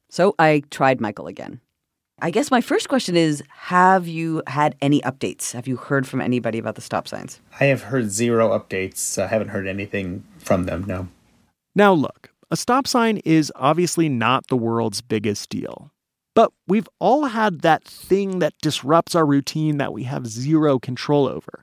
So 0.09 0.37
I 0.38 0.62
tried 0.71 1.00
Michael 1.00 1.26
again. 1.26 1.61
I 2.20 2.30
guess 2.30 2.50
my 2.50 2.60
first 2.60 2.88
question 2.88 3.16
is 3.16 3.42
Have 3.48 4.08
you 4.08 4.42
had 4.48 4.75
any 4.80 5.00
updates? 5.02 5.52
Have 5.52 5.68
you 5.68 5.76
heard 5.76 6.06
from 6.06 6.20
anybody 6.20 6.58
about 6.58 6.75
the 6.75 6.80
stop 6.80 7.06
signs? 7.06 7.40
I 7.60 7.64
have 7.66 7.82
heard 7.82 8.10
zero 8.10 8.48
updates. 8.58 9.22
I 9.22 9.28
haven't 9.28 9.48
heard 9.48 9.68
anything 9.68 10.25
from 10.38 10.64
them, 10.64 10.84
no. 10.87 11.08
Now, 11.76 11.92
look, 11.92 12.30
a 12.50 12.56
stop 12.56 12.88
sign 12.88 13.18
is 13.25 13.52
obviously 13.54 14.08
not 14.08 14.48
the 14.48 14.56
world's 14.56 15.00
biggest 15.00 15.48
deal. 15.48 15.92
But 16.34 16.52
we've 16.66 16.88
all 16.98 17.26
had 17.26 17.60
that 17.60 17.84
thing 17.84 18.40
that 18.40 18.54
disrupts 18.62 19.14
our 19.14 19.26
routine 19.26 19.78
that 19.78 19.92
we 19.92 20.04
have 20.04 20.26
zero 20.26 20.78
control 20.78 21.26
over. 21.26 21.62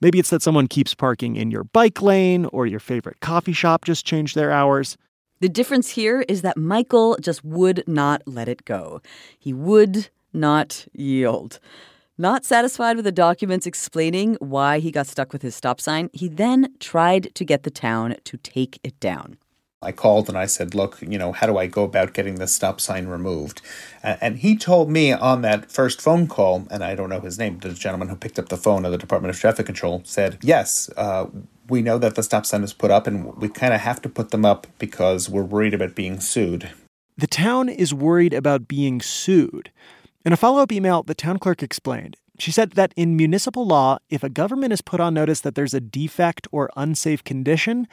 Maybe 0.00 0.18
it's 0.18 0.30
that 0.30 0.42
someone 0.42 0.66
keeps 0.66 0.94
parking 0.94 1.36
in 1.36 1.50
your 1.50 1.64
bike 1.64 2.00
lane 2.00 2.46
or 2.46 2.66
your 2.66 2.80
favorite 2.80 3.20
coffee 3.20 3.52
shop 3.52 3.84
just 3.84 4.06
changed 4.06 4.34
their 4.34 4.50
hours. 4.50 4.96
The 5.40 5.48
difference 5.48 5.90
here 5.90 6.22
is 6.28 6.42
that 6.42 6.58
Michael 6.58 7.16
just 7.18 7.42
would 7.42 7.82
not 7.86 8.20
let 8.26 8.46
it 8.46 8.66
go. 8.66 9.00
He 9.38 9.54
would 9.54 10.10
not 10.34 10.86
yield. 10.92 11.58
Not 12.18 12.44
satisfied 12.44 12.96
with 12.96 13.06
the 13.06 13.12
documents 13.12 13.66
explaining 13.66 14.36
why 14.40 14.80
he 14.80 14.90
got 14.90 15.06
stuck 15.06 15.32
with 15.32 15.40
his 15.40 15.54
stop 15.54 15.80
sign, 15.80 16.10
he 16.12 16.28
then 16.28 16.74
tried 16.78 17.34
to 17.34 17.44
get 17.46 17.62
the 17.62 17.70
town 17.70 18.16
to 18.24 18.36
take 18.36 18.78
it 18.84 19.00
down. 19.00 19.38
I 19.82 19.92
called 19.92 20.28
and 20.28 20.36
I 20.36 20.44
said, 20.44 20.74
Look, 20.74 21.00
you 21.00 21.16
know, 21.16 21.32
how 21.32 21.46
do 21.46 21.56
I 21.56 21.66
go 21.66 21.84
about 21.84 22.12
getting 22.12 22.34
this 22.34 22.52
stop 22.54 22.82
sign 22.82 23.06
removed? 23.06 23.62
And 24.02 24.36
he 24.36 24.54
told 24.54 24.90
me 24.90 25.10
on 25.10 25.40
that 25.40 25.72
first 25.72 26.02
phone 26.02 26.26
call, 26.26 26.66
and 26.70 26.84
I 26.84 26.94
don't 26.94 27.08
know 27.08 27.20
his 27.20 27.38
name, 27.38 27.60
the 27.60 27.72
gentleman 27.72 28.08
who 28.08 28.16
picked 28.16 28.38
up 28.38 28.50
the 28.50 28.58
phone 28.58 28.84
of 28.84 28.92
the 28.92 28.98
Department 28.98 29.34
of 29.34 29.40
Traffic 29.40 29.64
Control 29.64 30.02
said, 30.04 30.36
Yes, 30.42 30.90
uh, 30.98 31.28
we 31.70 31.80
know 31.80 31.96
that 31.96 32.14
the 32.14 32.22
stop 32.22 32.44
sign 32.44 32.62
is 32.62 32.74
put 32.74 32.90
up, 32.90 33.06
and 33.06 33.34
we 33.36 33.48
kind 33.48 33.72
of 33.72 33.80
have 33.80 34.02
to 34.02 34.10
put 34.10 34.32
them 34.32 34.44
up 34.44 34.66
because 34.78 35.30
we're 35.30 35.42
worried 35.42 35.72
about 35.72 35.94
being 35.94 36.20
sued. 36.20 36.70
The 37.16 37.26
town 37.26 37.70
is 37.70 37.94
worried 37.94 38.34
about 38.34 38.68
being 38.68 39.00
sued. 39.00 39.70
In 40.26 40.34
a 40.34 40.36
follow 40.36 40.60
up 40.60 40.72
email, 40.72 41.02
the 41.02 41.14
town 41.14 41.38
clerk 41.38 41.62
explained. 41.62 42.18
She 42.38 42.52
said 42.52 42.72
that 42.72 42.92
in 42.96 43.16
municipal 43.16 43.66
law, 43.66 43.96
if 44.10 44.22
a 44.22 44.28
government 44.28 44.74
is 44.74 44.82
put 44.82 45.00
on 45.00 45.14
notice 45.14 45.40
that 45.40 45.54
there's 45.54 45.72
a 45.72 45.80
defect 45.80 46.46
or 46.52 46.68
unsafe 46.76 47.24
condition, 47.24 47.88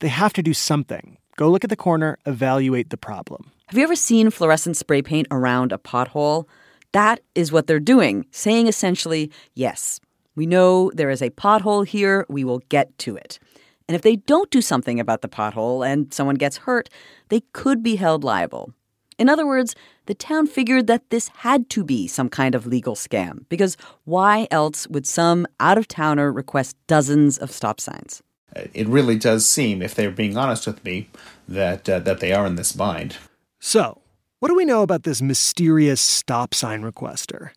they 0.00 0.08
have 0.08 0.32
to 0.32 0.42
do 0.42 0.52
something. 0.52 1.16
Go 1.38 1.48
look 1.48 1.62
at 1.62 1.70
the 1.70 1.76
corner, 1.76 2.18
evaluate 2.26 2.90
the 2.90 2.96
problem. 2.96 3.52
Have 3.68 3.78
you 3.78 3.84
ever 3.84 3.94
seen 3.94 4.28
fluorescent 4.28 4.76
spray 4.76 5.02
paint 5.02 5.28
around 5.30 5.70
a 5.70 5.78
pothole? 5.78 6.46
That 6.90 7.20
is 7.36 7.52
what 7.52 7.68
they're 7.68 7.78
doing, 7.78 8.26
saying 8.32 8.66
essentially, 8.66 9.30
yes, 9.54 10.00
we 10.34 10.46
know 10.46 10.90
there 10.94 11.10
is 11.10 11.22
a 11.22 11.30
pothole 11.30 11.86
here. 11.86 12.26
We 12.28 12.42
will 12.42 12.58
get 12.70 12.98
to 12.98 13.14
it. 13.14 13.38
And 13.86 13.94
if 13.94 14.02
they 14.02 14.16
don't 14.16 14.50
do 14.50 14.60
something 14.60 14.98
about 14.98 15.22
the 15.22 15.28
pothole 15.28 15.86
and 15.86 16.12
someone 16.12 16.34
gets 16.34 16.56
hurt, 16.56 16.88
they 17.28 17.42
could 17.52 17.84
be 17.84 17.94
held 17.94 18.24
liable. 18.24 18.72
In 19.16 19.28
other 19.28 19.46
words, 19.46 19.76
the 20.06 20.14
town 20.14 20.48
figured 20.48 20.88
that 20.88 21.08
this 21.10 21.28
had 21.28 21.70
to 21.70 21.84
be 21.84 22.08
some 22.08 22.28
kind 22.28 22.56
of 22.56 22.66
legal 22.66 22.96
scam, 22.96 23.44
because 23.48 23.76
why 24.04 24.48
else 24.50 24.88
would 24.88 25.06
some 25.06 25.46
out 25.60 25.78
of 25.78 25.86
towner 25.86 26.32
request 26.32 26.76
dozens 26.88 27.38
of 27.38 27.52
stop 27.52 27.80
signs? 27.80 28.24
It 28.54 28.88
really 28.88 29.16
does 29.16 29.46
seem, 29.46 29.82
if 29.82 29.94
they're 29.94 30.10
being 30.10 30.36
honest 30.36 30.66
with 30.66 30.84
me, 30.84 31.08
that 31.46 31.88
uh, 31.88 31.98
that 32.00 32.20
they 32.20 32.32
are 32.32 32.46
in 32.46 32.56
this 32.56 32.72
bind. 32.72 33.16
So, 33.60 34.00
what 34.40 34.48
do 34.48 34.54
we 34.54 34.64
know 34.64 34.82
about 34.82 35.02
this 35.02 35.20
mysterious 35.20 36.00
stop 36.00 36.54
sign 36.54 36.82
requester? 36.82 37.50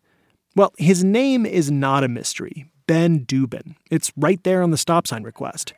Well, 0.54 0.72
his 0.76 1.02
name 1.02 1.46
is 1.46 1.70
not 1.70 2.04
a 2.04 2.08
mystery. 2.08 2.66
Ben 2.86 3.24
Dubin. 3.24 3.76
It's 3.90 4.12
right 4.16 4.42
there 4.44 4.62
on 4.62 4.70
the 4.70 4.76
stop 4.76 5.06
sign 5.06 5.22
request. 5.22 5.72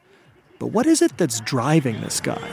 But 0.58 0.68
what 0.68 0.86
is 0.86 1.02
it 1.02 1.16
that's 1.16 1.40
driving 1.40 2.00
this 2.00 2.20
guy? 2.20 2.48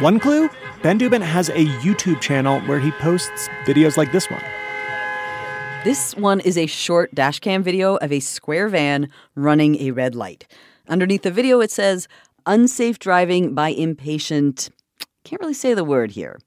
One 0.00 0.18
clue 0.18 0.48
Ben 0.82 0.98
Dubin 0.98 1.20
has 1.20 1.50
a 1.50 1.66
YouTube 1.82 2.20
channel 2.22 2.60
where 2.62 2.80
he 2.80 2.90
posts 2.92 3.48
videos 3.66 3.96
like 3.98 4.12
this 4.12 4.30
one. 4.30 4.42
This 5.84 6.16
one 6.16 6.40
is 6.40 6.56
a 6.56 6.66
short 6.66 7.14
dashcam 7.14 7.62
video 7.62 7.96
of 7.96 8.10
a 8.10 8.20
square 8.20 8.68
van 8.68 9.10
running 9.34 9.76
a 9.76 9.90
red 9.90 10.14
light. 10.14 10.46
Underneath 10.90 11.22
the 11.22 11.30
video, 11.30 11.60
it 11.60 11.70
says, 11.70 12.08
unsafe 12.44 12.98
driving 12.98 13.54
by 13.54 13.68
impatient. 13.68 14.68
Can't 15.24 15.40
really 15.40 15.54
say 15.54 15.72
the 15.72 15.84
word 15.84 16.10
here. 16.10 16.38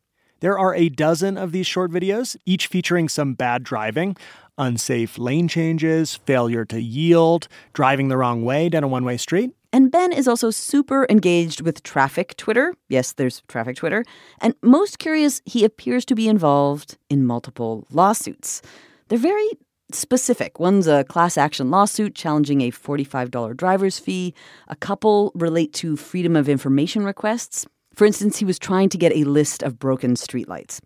There 0.42 0.60
are 0.60 0.76
a 0.76 0.90
dozen 0.90 1.38
of 1.38 1.54
these 1.54 1.66
short 1.66 1.90
videos, 1.90 2.36
each 2.46 2.68
featuring 2.68 3.10
some 3.10 3.34
bad 3.34 3.64
driving 3.64 4.18
unsafe 4.58 5.18
lane 5.18 5.48
changes, 5.48 6.16
failure 6.16 6.66
to 6.66 6.82
yield, 6.82 7.48
driving 7.74 8.08
the 8.08 8.18
wrong 8.18 8.44
way 8.44 8.70
down 8.70 8.84
a 8.84 8.88
one 8.88 9.04
way 9.04 9.18
street. 9.18 9.52
And 9.72 9.92
Ben 9.92 10.12
is 10.12 10.28
also 10.28 10.52
super 10.52 11.08
engaged 11.10 11.62
with 11.62 11.82
traffic 11.82 12.38
Twitter. 12.38 12.76
Yes, 12.90 13.14
there's 13.14 13.42
traffic 13.48 13.76
Twitter. 13.76 14.06
And 14.40 14.54
most 14.62 15.00
curious, 15.00 15.42
he 15.46 15.66
appears 15.66 16.06
to 16.06 16.16
be 16.16 16.28
involved 16.28 16.98
in 17.10 17.26
multiple 17.26 17.88
lawsuits. 17.90 18.62
They're 19.08 19.18
very 19.18 19.50
specific. 19.96 20.60
One's 20.60 20.88
a 20.88 21.04
class 21.04 21.38
action 21.38 21.72
lawsuit 21.72 22.16
challenging 22.16 22.62
a 22.62 22.72
$45 22.72 23.56
driver's 23.56 24.00
fee. 24.00 24.34
A 24.68 24.76
couple 24.76 25.32
relate 25.36 25.74
to 25.74 25.96
freedom 25.96 26.36
of 26.36 26.50
information 26.50 27.04
requests. 27.04 27.66
For 27.94 28.06
instance, 28.06 28.38
he 28.38 28.46
was 28.46 28.58
trying 28.58 28.90
to 28.90 28.98
get 28.98 29.16
a 29.16 29.24
list 29.24 29.64
of 29.64 29.80
broken 29.80 30.16
streetlights. 30.16 30.80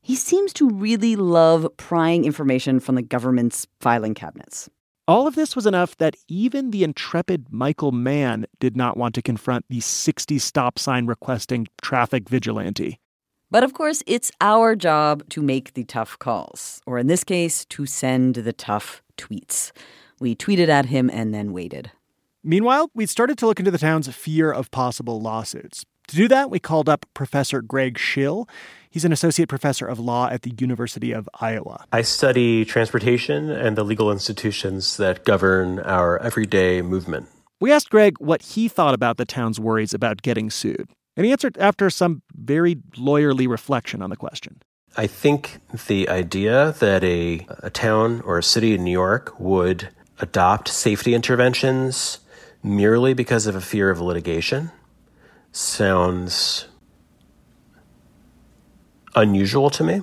He 0.00 0.16
seems 0.16 0.52
to 0.54 0.68
really 0.68 1.16
love 1.16 1.68
prying 1.76 2.24
information 2.24 2.80
from 2.80 2.94
the 2.94 3.02
government's 3.02 3.66
filing 3.80 4.14
cabinets. 4.14 4.68
All 5.06 5.26
of 5.26 5.34
this 5.34 5.56
was 5.56 5.66
enough 5.66 5.96
that 5.96 6.16
even 6.28 6.70
the 6.70 6.84
intrepid 6.84 7.46
Michael 7.50 7.92
Mann 7.92 8.46
did 8.60 8.76
not 8.76 8.96
want 8.96 9.14
to 9.14 9.22
confront 9.22 9.64
the 9.68 9.80
60 9.80 10.38
stop 10.38 10.78
sign 10.78 11.06
requesting 11.06 11.66
traffic 11.80 12.28
vigilante. 12.28 13.00
But 13.50 13.64
of 13.64 13.72
course, 13.72 14.02
it's 14.06 14.30
our 14.42 14.76
job 14.76 15.26
to 15.30 15.40
make 15.40 15.72
the 15.72 15.84
tough 15.84 16.18
calls, 16.18 16.82
or 16.84 16.98
in 16.98 17.06
this 17.06 17.24
case, 17.24 17.64
to 17.66 17.86
send 17.86 18.34
the 18.34 18.52
tough 18.52 19.02
tweets. 19.16 19.72
We 20.20 20.36
tweeted 20.36 20.68
at 20.68 20.86
him 20.86 21.08
and 21.10 21.32
then 21.32 21.52
waited. 21.54 21.90
Meanwhile, 22.44 22.90
we 22.94 23.06
started 23.06 23.38
to 23.38 23.46
look 23.46 23.58
into 23.58 23.70
the 23.70 23.78
town's 23.78 24.08
fear 24.08 24.52
of 24.52 24.70
possible 24.70 25.20
lawsuits. 25.20 25.86
To 26.08 26.16
do 26.16 26.28
that, 26.28 26.50
we 26.50 26.58
called 26.58 26.88
up 26.88 27.06
Professor 27.14 27.62
Greg 27.62 27.98
Shill. 27.98 28.48
He's 28.90 29.04
an 29.04 29.12
associate 29.12 29.48
professor 29.48 29.86
of 29.86 29.98
law 29.98 30.28
at 30.28 30.42
the 30.42 30.52
University 30.58 31.12
of 31.12 31.28
Iowa. 31.40 31.84
I 31.92 32.02
study 32.02 32.66
transportation 32.66 33.50
and 33.50 33.76
the 33.76 33.84
legal 33.84 34.12
institutions 34.12 34.98
that 34.98 35.24
govern 35.24 35.80
our 35.80 36.18
everyday 36.22 36.82
movement. 36.82 37.28
We 37.60 37.72
asked 37.72 37.90
Greg 37.90 38.16
what 38.20 38.42
he 38.42 38.68
thought 38.68 38.94
about 38.94 39.16
the 39.16 39.24
town's 39.24 39.58
worries 39.58 39.92
about 39.92 40.22
getting 40.22 40.50
sued. 40.50 40.88
And 41.18 41.26
he 41.26 41.32
answered 41.32 41.58
after 41.58 41.90
some 41.90 42.22
very 42.32 42.76
lawyerly 42.96 43.48
reflection 43.48 44.02
on 44.02 44.08
the 44.08 44.16
question. 44.16 44.62
I 44.96 45.08
think 45.08 45.58
the 45.88 46.08
idea 46.08 46.76
that 46.78 47.02
a, 47.02 47.44
a 47.58 47.70
town 47.70 48.20
or 48.20 48.38
a 48.38 48.42
city 48.42 48.72
in 48.72 48.84
New 48.84 48.92
York 48.92 49.34
would 49.40 49.88
adopt 50.20 50.68
safety 50.68 51.14
interventions 51.14 52.20
merely 52.62 53.14
because 53.14 53.48
of 53.48 53.56
a 53.56 53.60
fear 53.60 53.90
of 53.90 54.00
litigation 54.00 54.70
sounds 55.50 56.66
unusual 59.16 59.70
to 59.70 59.82
me. 59.82 60.02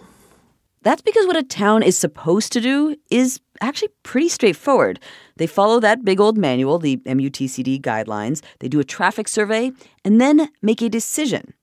That's 0.86 1.01
because 1.01 1.25
what 1.25 1.36
a 1.36 1.42
town 1.42 1.82
is 1.82 1.98
supposed 1.98 2.54
to 2.54 2.62
do 2.62 2.96
is 3.10 3.39
actually 3.60 3.89
pretty 4.04 4.30
straightforward. 4.30 5.00
They 5.36 5.48
follow 5.48 5.80
that 5.80 6.06
big 6.06 6.20
old 6.20 6.38
manual, 6.38 6.77
the 6.77 6.98
MUTCD 6.98 7.82
guidelines, 7.82 8.44
they 8.60 8.68
do 8.68 8.80
a 8.80 8.84
traffic 8.84 9.27
survey, 9.27 9.72
and 10.04 10.22
then 10.22 10.48
make 10.62 10.84
a 10.84 10.89
decision. 10.89 11.56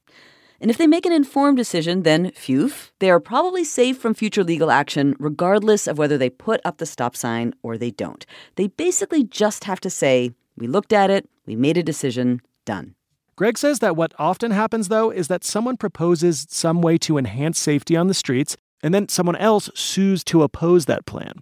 And 0.60 0.72
if 0.72 0.76
they 0.76 0.88
make 0.88 1.06
an 1.06 1.12
informed 1.12 1.56
decision, 1.56 2.02
then 2.02 2.32
phew, 2.32 2.72
they 2.98 3.12
are 3.12 3.20
probably 3.20 3.62
safe 3.62 3.96
from 3.96 4.12
future 4.12 4.42
legal 4.42 4.72
action, 4.72 5.14
regardless 5.20 5.86
of 5.86 5.98
whether 5.98 6.18
they 6.18 6.28
put 6.28 6.60
up 6.64 6.78
the 6.78 6.86
stop 6.86 7.14
sign 7.14 7.54
or 7.62 7.78
they 7.78 7.92
don't. 7.92 8.26
They 8.56 8.66
basically 8.66 9.22
just 9.22 9.62
have 9.64 9.78
to 9.82 9.90
say, 9.90 10.32
We 10.56 10.66
looked 10.66 10.92
at 10.92 11.10
it, 11.10 11.28
we 11.46 11.54
made 11.54 11.76
a 11.76 11.84
decision, 11.84 12.40
done. 12.64 12.96
Greg 13.36 13.56
says 13.56 13.78
that 13.78 13.94
what 13.94 14.12
often 14.18 14.50
happens, 14.50 14.88
though, 14.88 15.10
is 15.10 15.28
that 15.28 15.44
someone 15.44 15.76
proposes 15.76 16.44
some 16.50 16.82
way 16.82 16.98
to 16.98 17.18
enhance 17.18 17.60
safety 17.60 17.96
on 17.96 18.08
the 18.08 18.14
streets, 18.14 18.56
and 18.82 18.92
then 18.92 19.08
someone 19.08 19.36
else 19.36 19.70
sues 19.74 20.24
to 20.24 20.42
oppose 20.42 20.86
that 20.86 21.06
plan. 21.06 21.34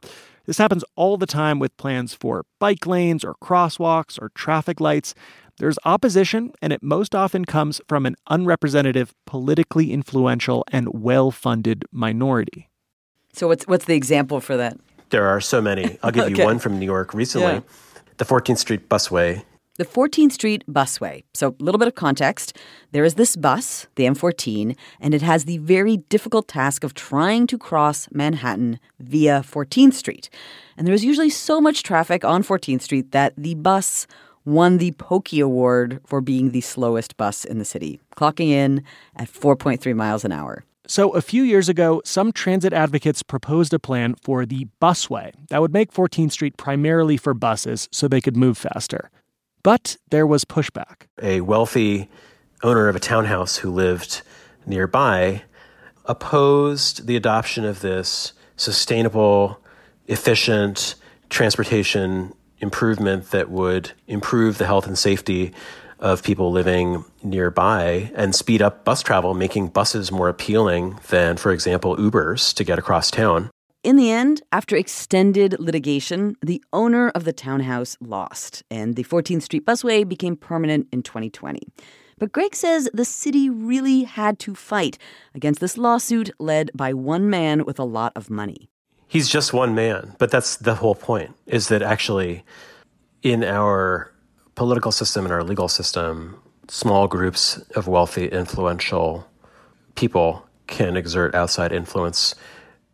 This 0.47 0.59
happens 0.59 0.85
all 0.97 1.17
the 1.17 1.27
time 1.27 1.59
with 1.59 1.77
plans 1.77 2.15
for 2.15 2.45
bike 2.59 2.87
lanes 2.87 3.25
or 3.25 3.35
crosswalks 3.43 4.21
or 4.21 4.31
traffic 4.35 4.81
lights. 4.81 5.15
There's 5.59 5.79
opposition, 5.85 6.53
and 6.63 6.73
it 6.73 6.83
most 6.83 7.15
often 7.15 7.45
comes 7.45 7.81
from 7.87 8.07
an 8.07 8.17
unrepresentative, 8.29 9.15
politically 9.27 9.93
influential, 9.93 10.65
and 10.73 10.89
well 11.03 11.31
funded 11.31 11.85
minority. 11.93 12.71
So, 13.33 13.47
what's, 13.47 13.67
what's 13.67 13.85
the 13.85 13.95
example 13.95 14.41
for 14.41 14.57
that? 14.57 14.79
There 15.11 15.27
are 15.27 15.41
so 15.41 15.61
many. 15.61 15.99
I'll 16.03 16.11
give 16.11 16.25
okay. 16.33 16.41
you 16.41 16.45
one 16.45 16.59
from 16.59 16.79
New 16.79 16.87
York 16.87 17.15
recently. 17.15 17.53
Yeah. 17.53 17.61
The 18.17 18.25
14th 18.25 18.59
Street 18.59 18.89
Busway 18.89 19.45
the 19.81 19.87
14th 19.87 20.33
Street 20.33 20.63
Busway. 20.69 21.25
So, 21.33 21.57
a 21.59 21.63
little 21.65 21.79
bit 21.79 21.89
of 21.89 21.95
context. 21.95 22.55
There 22.93 23.03
is 23.03 23.15
this 23.15 23.35
bus, 23.35 23.87
the 23.95 24.05
M14, 24.05 24.77
and 25.01 25.15
it 25.15 25.23
has 25.23 25.47
the 25.47 25.57
very 25.57 25.97
difficult 25.97 26.49
task 26.49 26.85
of 26.85 26.93
trying 26.93 27.47
to 27.47 27.57
cross 27.57 28.07
Manhattan 28.13 28.79
via 28.99 29.41
14th 29.41 29.95
Street. 29.95 30.29
And 30.77 30.87
there 30.87 30.93
is 30.93 31.03
usually 31.03 31.31
so 31.31 31.63
much 31.63 31.83
traffic 31.83 32.27
on 32.27 32.45
14th 32.45 32.83
Street 32.83 33.13
that 33.13 33.33
the 33.39 33.55
bus 33.55 34.07
won 34.45 34.77
the 34.77 34.93
Pokey 34.93 35.41
Award 35.41 36.03
for 36.05 36.21
being 36.21 36.51
the 36.51 36.61
slowest 36.61 37.17
bus 37.17 37.47
in 37.47 37.59
the 37.59 37.65
city, 37.65 38.01
clocking 38.19 38.49
in 38.49 38.85
at 39.17 39.29
4.3 39.29 39.97
miles 39.97 40.27
an 40.27 40.33
hour. 40.33 40.63
So, 40.87 41.13
a 41.13 41.23
few 41.23 41.43
years 41.43 41.71
ago, 41.71 42.03
some 42.05 42.33
transit 42.33 42.75
advocates 42.75 43.23
proposed 43.23 43.73
a 43.73 43.79
plan 43.79 44.15
for 44.21 44.45
the 44.45 44.67
busway 44.83 45.33
that 45.49 45.63
would 45.63 45.73
make 45.73 45.91
14th 45.91 46.33
Street 46.33 46.59
primarily 46.59 47.17
for 47.17 47.33
buses 47.33 47.89
so 47.91 48.09
they 48.09 48.21
could 48.21 48.37
move 48.37 48.59
faster. 48.59 49.11
But 49.62 49.97
there 50.11 50.26
was 50.26 50.45
pushback. 50.45 51.07
A 51.23 51.40
wealthy 51.43 52.09
owner 52.62 52.88
of 52.88 52.97
a 52.97 53.00
townhouse 53.00 53.57
who 53.57 53.71
lived 53.71 54.23
nearby 54.67 55.43
opposed 56.07 57.07
the 57.07 57.17
adoption 57.17 57.64
of 57.64 57.81
this 57.81 58.33
sustainable, 58.57 59.61
efficient 60.07 60.95
transportation 61.29 62.35
improvement 62.59 63.31
that 63.31 63.50
would 63.50 63.93
improve 64.07 64.59
the 64.59 64.67
health 64.67 64.87
and 64.87 64.99
safety 64.99 65.52
of 65.99 66.23
people 66.23 66.50
living 66.50 67.05
nearby 67.23 68.11
and 68.14 68.35
speed 68.35 68.62
up 68.62 68.85
bus 68.85 69.02
travel, 69.02 69.35
making 69.35 69.69
buses 69.69 70.11
more 70.11 70.29
appealing 70.29 70.99
than, 71.09 71.37
for 71.37 71.52
example, 71.52 71.97
Ubers 71.97 72.55
to 72.55 72.64
get 72.64 72.79
across 72.79 73.11
town. 73.11 73.50
In 73.83 73.97
the 73.97 74.11
end, 74.11 74.43
after 74.53 74.77
extended 74.77 75.59
litigation, 75.59 76.37
the 76.43 76.63
owner 76.71 77.09
of 77.15 77.25
the 77.25 77.33
townhouse 77.33 77.97
lost, 77.99 78.63
and 78.71 78.95
the 78.95 79.05
14th 79.05 79.41
Street 79.41 79.65
busway 79.65 80.07
became 80.07 80.37
permanent 80.37 80.87
in 80.93 81.03
2020. 81.03 81.63
But 82.19 82.31
Greg 82.31 82.55
says 82.55 82.91
the 82.93 83.07
city 83.07 83.49
really 83.49 84.03
had 84.03 84.39
to 84.41 84.55
fight 84.55 84.99
against 85.35 85.61
this 85.61 85.79
lawsuit 85.79 86.31
led 86.39 86.71
by 86.75 86.93
one 86.93 87.31
man 87.31 87.65
with 87.65 87.79
a 87.79 87.85
lot 87.85 88.13
of 88.15 88.29
money. 88.29 88.69
He's 89.09 89.31
just 89.31 89.55
one 89.55 89.75
man, 89.75 90.15
but 90.19 90.31
that's 90.31 90.57
the 90.57 90.75
whole 90.75 90.95
point 90.95 91.35
is 91.47 91.69
that 91.69 91.81
actually 91.81 92.45
in 93.23 93.43
our 93.43 94.13
political 94.57 94.93
system 94.93 95.25
and 95.25 95.33
our 95.33 95.43
legal 95.43 95.69
system, 95.69 96.39
small 96.69 97.09
groups 97.09 97.57
of 97.75 97.89
wealthy, 97.89 98.29
influential 98.29 99.27
people 99.95 100.47
can 100.67 100.99
exert 100.99 101.35
outside 101.35 101.73
influence 101.73 102.35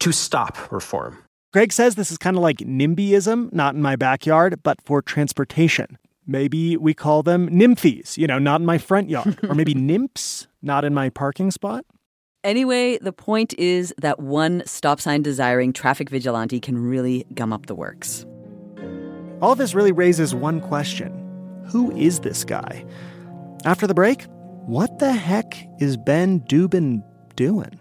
to 0.00 0.12
stop 0.12 0.71
reform. 0.73 1.19
Greg 1.53 1.73
says 1.73 1.95
this 1.95 2.11
is 2.11 2.19
kind 2.19 2.37
of 2.37 2.43
like 2.43 2.59
NIMBYism, 2.59 3.53
not 3.53 3.75
in 3.75 3.83
my 3.83 3.97
backyard, 3.97 4.61
but 4.62 4.81
for 4.83 5.00
transportation. 5.00 5.99
Maybe 6.26 6.76
we 6.76 6.93
call 6.93 7.23
them 7.23 7.49
nymphies, 7.49 8.19
you 8.19 8.26
know, 8.26 8.38
not 8.38 8.61
in 8.61 8.67
my 8.67 8.79
front 8.79 9.09
yard. 9.09 9.38
or 9.49 9.55
maybe 9.55 9.75
nymphs, 9.75 10.49
not 10.61 10.85
in 10.85 10.93
my 10.93 11.09
parking 11.09 11.50
spot. 11.50 11.87
Anyway, 12.45 12.99
the 12.99 13.12
point 13.12 13.55
is 13.59 13.95
that 13.99 14.21
one 14.21 14.62
stop 14.67 15.00
sign 15.00 15.23
desiring 15.23 15.73
traffic 15.73 16.11
vigilante 16.11 16.61
can 16.61 16.79
really 16.79 17.25
gum 17.35 17.53
up 17.53 17.67
the 17.67 17.75
works. 17.75 18.26
All 19.41 19.53
of 19.53 19.59
this 19.59 19.75
really 19.75 19.93
raises 19.93 20.35
one 20.35 20.61
question 20.61 21.12
Who 21.71 21.91
is 21.97 22.21
this 22.21 22.45
guy? 22.45 22.85
After 23.65 23.87
the 23.87 23.95
break, 23.95 24.26
what 24.67 24.99
the 24.99 25.12
heck 25.12 25.57
is 25.81 25.97
Ben 25.97 26.41
Dubin 26.41 27.03
doing? 27.35 27.81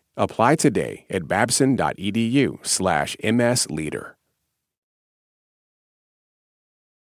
Apply 0.17 0.55
today 0.55 1.05
at 1.09 1.27
babson.edu/slash 1.27 3.17
msleader. 3.23 4.13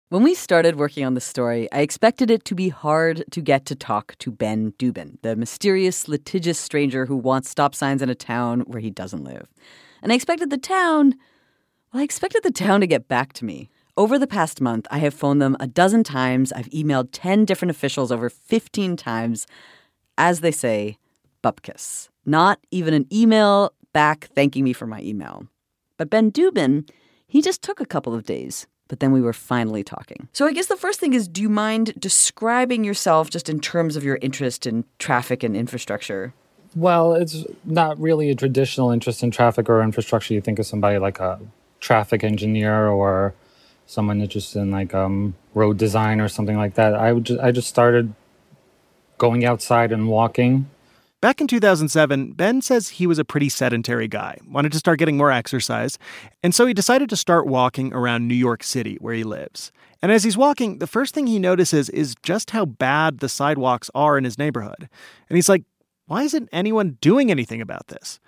When 0.09 0.23
we 0.23 0.35
started 0.35 0.75
working 0.75 1.03
on 1.03 1.13
this 1.15 1.25
story, 1.25 1.69
I 1.71 1.79
expected 1.79 2.31
it 2.31 2.45
to 2.45 2.55
be 2.55 2.69
hard 2.69 3.25
to 3.31 3.41
get 3.41 3.65
to 3.65 3.75
talk 3.75 4.15
to 4.19 4.31
Ben 4.31 4.71
Dubin, 4.73 5.17
the 5.23 5.35
mysterious, 5.35 6.07
litigious 6.07 6.59
stranger 6.59 7.07
who 7.07 7.17
wants 7.17 7.49
stop 7.49 7.73
signs 7.73 8.01
in 8.01 8.09
a 8.09 8.15
town 8.15 8.61
where 8.61 8.79
he 8.79 8.91
doesn't 8.91 9.23
live. 9.23 9.47
And 10.01 10.11
I 10.11 10.15
expected 10.15 10.51
the 10.51 10.57
town, 10.57 11.15
well, 11.91 12.01
I 12.01 12.03
expected 12.03 12.43
the 12.43 12.51
town 12.51 12.81
to 12.81 12.87
get 12.87 13.07
back 13.07 13.33
to 13.33 13.45
me. 13.45 13.69
Over 13.97 14.19
the 14.19 14.27
past 14.27 14.61
month, 14.61 14.85
I 14.91 14.99
have 14.99 15.13
phoned 15.13 15.41
them 15.41 15.57
a 15.59 15.67
dozen 15.67 16.03
times. 16.03 16.53
I've 16.53 16.69
emailed 16.69 17.09
10 17.11 17.43
different 17.43 17.71
officials 17.71 18.11
over 18.11 18.29
15 18.29 18.95
times. 18.95 19.47
As 20.17 20.41
they 20.41 20.51
say, 20.51 20.97
bupkis. 21.45 22.09
Not 22.25 22.59
even 22.71 22.93
an 22.93 23.05
email 23.13 23.71
back 23.93 24.29
thanking 24.35 24.63
me 24.63 24.73
for 24.73 24.87
my 24.87 25.01
email. 25.01 25.47
But 25.97 26.09
Ben 26.09 26.31
Dubin, 26.31 26.89
he 27.27 27.41
just 27.41 27.61
took 27.61 27.79
a 27.79 27.85
couple 27.85 28.13
of 28.15 28.25
days 28.25 28.67
but 28.87 28.99
then 28.99 29.11
we 29.11 29.21
were 29.21 29.33
finally 29.33 29.83
talking. 29.83 30.27
So 30.33 30.45
I 30.45 30.53
guess 30.53 30.67
the 30.67 30.77
first 30.77 30.99
thing 30.99 31.13
is 31.13 31.27
do 31.27 31.41
you 31.41 31.49
mind 31.49 31.93
describing 31.99 32.83
yourself 32.83 33.29
just 33.29 33.49
in 33.49 33.59
terms 33.59 33.95
of 33.95 34.03
your 34.03 34.19
interest 34.21 34.65
in 34.65 34.85
traffic 34.99 35.43
and 35.43 35.55
infrastructure? 35.55 36.33
Well, 36.75 37.13
it's 37.13 37.45
not 37.63 37.99
really 37.99 38.29
a 38.29 38.35
traditional 38.35 38.91
interest 38.91 39.23
in 39.23 39.31
traffic 39.31 39.69
or 39.69 39.81
infrastructure. 39.81 40.33
You 40.33 40.41
think 40.41 40.59
of 40.59 40.65
somebody 40.65 40.97
like 40.97 41.19
a 41.19 41.39
traffic 41.79 42.23
engineer 42.23 42.87
or 42.87 43.33
someone 43.87 44.21
interested 44.21 44.59
in 44.59 44.71
like 44.71 44.93
um, 44.93 45.35
road 45.53 45.77
design 45.77 46.19
or 46.19 46.27
something 46.27 46.57
like 46.57 46.75
that. 46.75 46.93
I 46.93 47.13
would 47.13 47.25
just, 47.25 47.39
I 47.39 47.51
just 47.51 47.69
started 47.69 48.13
going 49.17 49.45
outside 49.45 49.91
and 49.91 50.09
walking 50.09 50.69
Back 51.21 51.41
in 51.41 51.47
2007, 51.47 52.33
Ben 52.33 52.61
says 52.61 52.89
he 52.89 53.07
was 53.07 53.17
a 53.17 53.25
pretty 53.25 53.49
sedentary 53.49 54.07
guy, 54.07 54.37
wanted 54.47 54.71
to 54.73 54.77
start 54.77 54.99
getting 54.99 55.17
more 55.17 55.31
exercise, 55.31 55.97
and 56.43 56.53
so 56.53 56.65
he 56.67 56.73
decided 56.73 57.09
to 57.09 57.15
start 57.15 57.47
walking 57.47 57.93
around 57.93 58.27
New 58.27 58.35
York 58.35 58.63
City, 58.63 58.97
where 58.99 59.15
he 59.15 59.23
lives. 59.23 59.71
And 60.01 60.11
as 60.11 60.23
he's 60.23 60.37
walking, 60.37 60.77
the 60.77 60.87
first 60.87 61.15
thing 61.15 61.25
he 61.25 61.39
notices 61.39 61.89
is 61.89 62.15
just 62.21 62.51
how 62.51 62.65
bad 62.65 63.19
the 63.19 63.29
sidewalks 63.29 63.89
are 63.95 64.17
in 64.17 64.23
his 64.23 64.37
neighborhood. 64.37 64.87
And 65.29 65.35
he's 65.35 65.49
like, 65.49 65.63
why 66.05 66.23
isn't 66.23 66.49
anyone 66.51 66.97
doing 67.01 67.31
anything 67.31 67.61
about 67.61 67.87
this? 67.87 68.19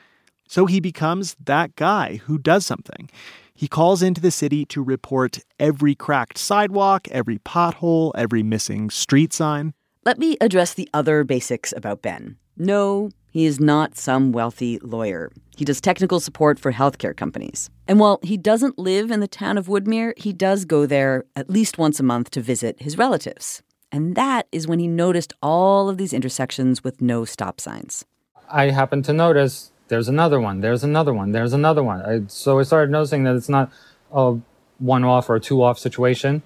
So 0.48 0.66
he 0.66 0.80
becomes 0.80 1.36
that 1.44 1.76
guy 1.76 2.22
who 2.26 2.40
does 2.40 2.66
something. 2.66 3.10
He 3.54 3.68
calls 3.68 4.02
into 4.02 4.22
the 4.22 4.32
city 4.32 4.66
to 4.66 4.82
report 4.82 5.40
every 5.60 5.94
cracked 5.94 6.38
sidewalk, 6.38 7.08
every 7.10 7.38
pothole, 7.38 8.12
every 8.16 8.42
missing 8.44 8.90
street 8.90 9.34
sign. 9.34 9.74
Let 10.06 10.18
me 10.18 10.38
address 10.42 10.74
the 10.74 10.90
other 10.94 11.24
basics 11.24 11.74
about 11.76 12.02
Ben. 12.02 12.38
No, 12.58 13.12
he 13.30 13.46
is 13.46 13.60
not 13.60 13.98
some 13.98 14.32
wealthy 14.32 14.80
lawyer. 14.80 15.32
He 15.56 15.64
does 15.64 15.80
technical 15.80 16.20
support 16.20 16.60
for 16.60 16.72
healthcare 16.72 17.16
companies. 17.16 17.70
And 17.88 18.00
while 18.00 18.20
he 18.24 18.36
doesn't 18.38 18.80
live 18.80 19.12
in 19.12 19.20
the 19.20 19.28
town 19.28 19.58
of 19.58 19.68
Woodmere, 19.68 20.18
he 20.18 20.34
does 20.34 20.66
go 20.66 20.86
there 20.86 21.26
at 21.36 21.50
least 21.50 21.78
once 21.78 22.00
a 22.00 22.04
month 22.04 22.32
to 22.32 22.42
visit 22.42 22.82
his 22.82 22.98
relatives. 22.98 23.62
And 23.92 24.16
that 24.16 24.48
is 24.52 24.68
when 24.68 24.80
he 24.80 24.88
noticed 24.88 25.34
all 25.42 25.88
of 25.88 25.98
these 25.98 26.14
intersections 26.14 26.84
with 26.84 27.02
no 27.02 27.26
stop 27.26 27.62
signs. 27.62 28.06
I 28.50 28.72
happened 28.72 29.06
to 29.06 29.14
notice 29.14 29.72
there's 29.88 30.10
another 30.10 30.40
one, 30.40 30.62
there's 30.62 30.84
another 30.84 31.14
one, 31.14 31.32
there's 31.32 31.54
another 31.54 31.84
one. 31.84 32.02
I, 32.02 32.28
so 32.28 32.60
I 32.60 32.64
started 32.64 32.92
noticing 32.92 33.24
that 33.24 33.36
it's 33.36 33.50
not 33.50 33.72
a 34.12 34.38
one 34.80 35.04
off 35.04 35.30
or 35.30 35.36
a 35.36 35.40
two 35.40 35.62
off 35.62 35.78
situation. 35.78 36.42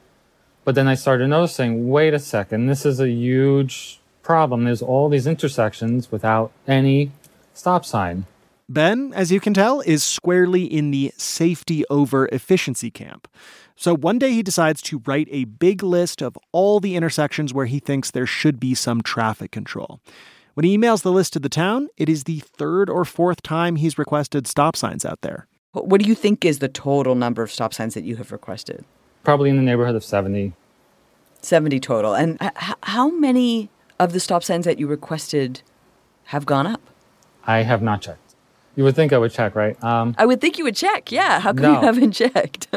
But 0.66 0.76
then 0.76 0.88
I 0.88 0.96
started 0.96 1.28
noticing 1.28 1.90
wait 1.90 2.14
a 2.14 2.20
second, 2.20 2.68
this 2.68 2.86
is 2.86 3.00
a 3.00 3.10
huge 3.10 4.01
problem. 4.22 4.64
There's 4.64 4.82
all 4.82 5.10
these 5.10 5.28
intersections 5.28 6.12
without 6.12 6.52
any 6.68 7.12
stop 7.54 7.86
sign. 7.86 8.26
Ben, 8.70 9.12
as 9.14 9.32
you 9.32 9.42
can 9.42 9.54
tell, 9.54 9.82
is 9.82 10.02
squarely 10.02 10.64
in 10.64 10.92
the 10.92 11.12
safety 11.18 11.84
over 11.90 12.28
efficiency 12.28 12.90
camp. 12.90 13.28
So 13.76 13.96
one 13.96 14.18
day 14.18 14.32
he 14.32 14.44
decides 14.44 14.82
to 14.84 15.02
write 15.06 15.28
a 15.32 15.46
big 15.46 15.84
list 15.84 16.22
of 16.22 16.38
all 16.52 16.80
the 16.80 16.96
intersections 16.96 17.54
where 17.54 17.66
he 17.66 17.80
thinks 17.80 18.12
there 18.12 18.26
should 18.26 18.60
be 18.60 18.74
some 18.74 19.02
traffic 19.02 19.52
control. 19.52 20.00
When 20.54 20.66
he 20.66 20.78
emails 20.78 21.02
the 21.02 21.12
list 21.12 21.34
to 21.34 21.40
the 21.40 21.50
town, 21.50 21.90
it 21.98 22.08
is 22.08 22.26
the 22.26 22.40
third 22.40 22.90
or 22.90 23.04
fourth 23.04 23.42
time 23.42 23.78
he's 23.78 23.98
requested 23.98 24.48
stop 24.48 24.76
signs 24.76 25.04
out 25.04 25.22
there. 25.22 25.48
What 25.74 26.02
do 26.02 26.08
you 26.08 26.16
think 26.16 26.46
is 26.46 26.60
the 26.60 26.68
total 26.68 27.16
number 27.16 27.42
of 27.42 27.52
stop 27.52 27.74
signs 27.74 27.94
that 27.94 28.04
you 28.04 28.18
have 28.18 28.32
requested? 28.32 28.84
Probably 29.24 29.50
in 29.50 29.56
the 29.56 29.62
neighborhood 29.62 29.96
of 29.96 30.04
70. 30.04 30.54
70 31.42 31.80
total. 31.80 32.14
And 32.14 32.38
how 32.84 33.10
many 33.10 33.70
of 34.02 34.14
the 34.14 34.20
stop 34.20 34.44
signs 34.44 34.66
that 34.66 34.80
you 34.80 34.88
requested 34.88 35.62
have 36.26 36.46
gone 36.46 36.66
up? 36.66 36.82
I 37.46 37.60
have 37.60 37.82
not 37.82 38.02
checked. 38.02 38.36
You 38.76 38.84
would 38.84 38.96
think 38.96 39.14
I 39.14 39.18
would 39.18 39.32
check, 39.32 39.56
right? 39.56 39.82
Um, 39.84 40.16
I 40.18 40.26
would 40.26 40.42
think 40.42 40.58
you 40.58 40.64
would 40.64 40.76
check. 40.76 41.12
Yeah. 41.12 41.40
How 41.40 41.54
come 41.54 41.64
no. 41.64 41.74
you 41.74 41.82
haven't 41.82 42.14
checked? 42.14 42.68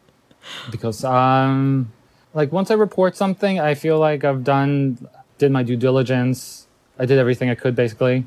because, 0.70 1.04
um, 1.04 1.92
like, 2.32 2.52
once 2.52 2.70
I 2.70 2.74
report 2.74 3.16
something, 3.16 3.60
I 3.60 3.74
feel 3.74 3.98
like 3.98 4.24
I've 4.24 4.44
done, 4.44 5.08
did 5.36 5.52
my 5.52 5.62
due 5.62 5.76
diligence. 5.76 6.66
I 6.98 7.04
did 7.04 7.18
everything 7.18 7.50
I 7.50 7.54
could, 7.54 7.76
basically. 7.76 8.26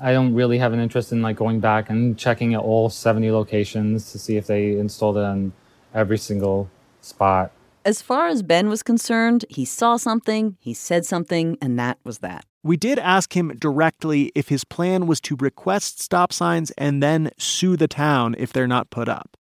I 0.00 0.12
don't 0.12 0.34
really 0.34 0.58
have 0.58 0.72
an 0.72 0.80
interest 0.80 1.10
in 1.10 1.20
like 1.22 1.36
going 1.36 1.60
back 1.60 1.90
and 1.90 2.16
checking 2.18 2.54
at 2.54 2.60
all 2.60 2.90
70 2.90 3.30
locations 3.30 4.12
to 4.12 4.18
see 4.18 4.36
if 4.36 4.46
they 4.46 4.76
installed 4.78 5.16
it 5.16 5.24
on 5.24 5.52
every 5.94 6.18
single 6.18 6.70
spot. 7.00 7.50
As 7.86 8.00
far 8.00 8.28
as 8.28 8.42
Ben 8.42 8.70
was 8.70 8.82
concerned, 8.82 9.44
he 9.50 9.66
saw 9.66 9.98
something, 9.98 10.56
he 10.58 10.72
said 10.72 11.04
something, 11.04 11.58
and 11.60 11.78
that 11.78 11.98
was 12.02 12.20
that. 12.20 12.46
We 12.62 12.78
did 12.78 12.98
ask 12.98 13.36
him 13.36 13.54
directly 13.58 14.32
if 14.34 14.48
his 14.48 14.64
plan 14.64 15.06
was 15.06 15.20
to 15.22 15.36
request 15.36 16.00
stop 16.00 16.32
signs 16.32 16.70
and 16.78 17.02
then 17.02 17.30
sue 17.36 17.76
the 17.76 17.86
town 17.86 18.36
if 18.38 18.54
they're 18.54 18.66
not 18.66 18.88
put 18.88 19.06
up. 19.06 19.36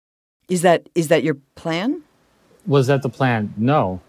Is 0.49 0.63
that 0.63 0.89
is 0.95 1.09
that 1.09 1.23
your 1.23 1.37
plan? 1.55 2.03
Was 2.67 2.87
that 2.87 3.03
the 3.03 3.11
plan? 3.11 3.53
No. 3.59 4.01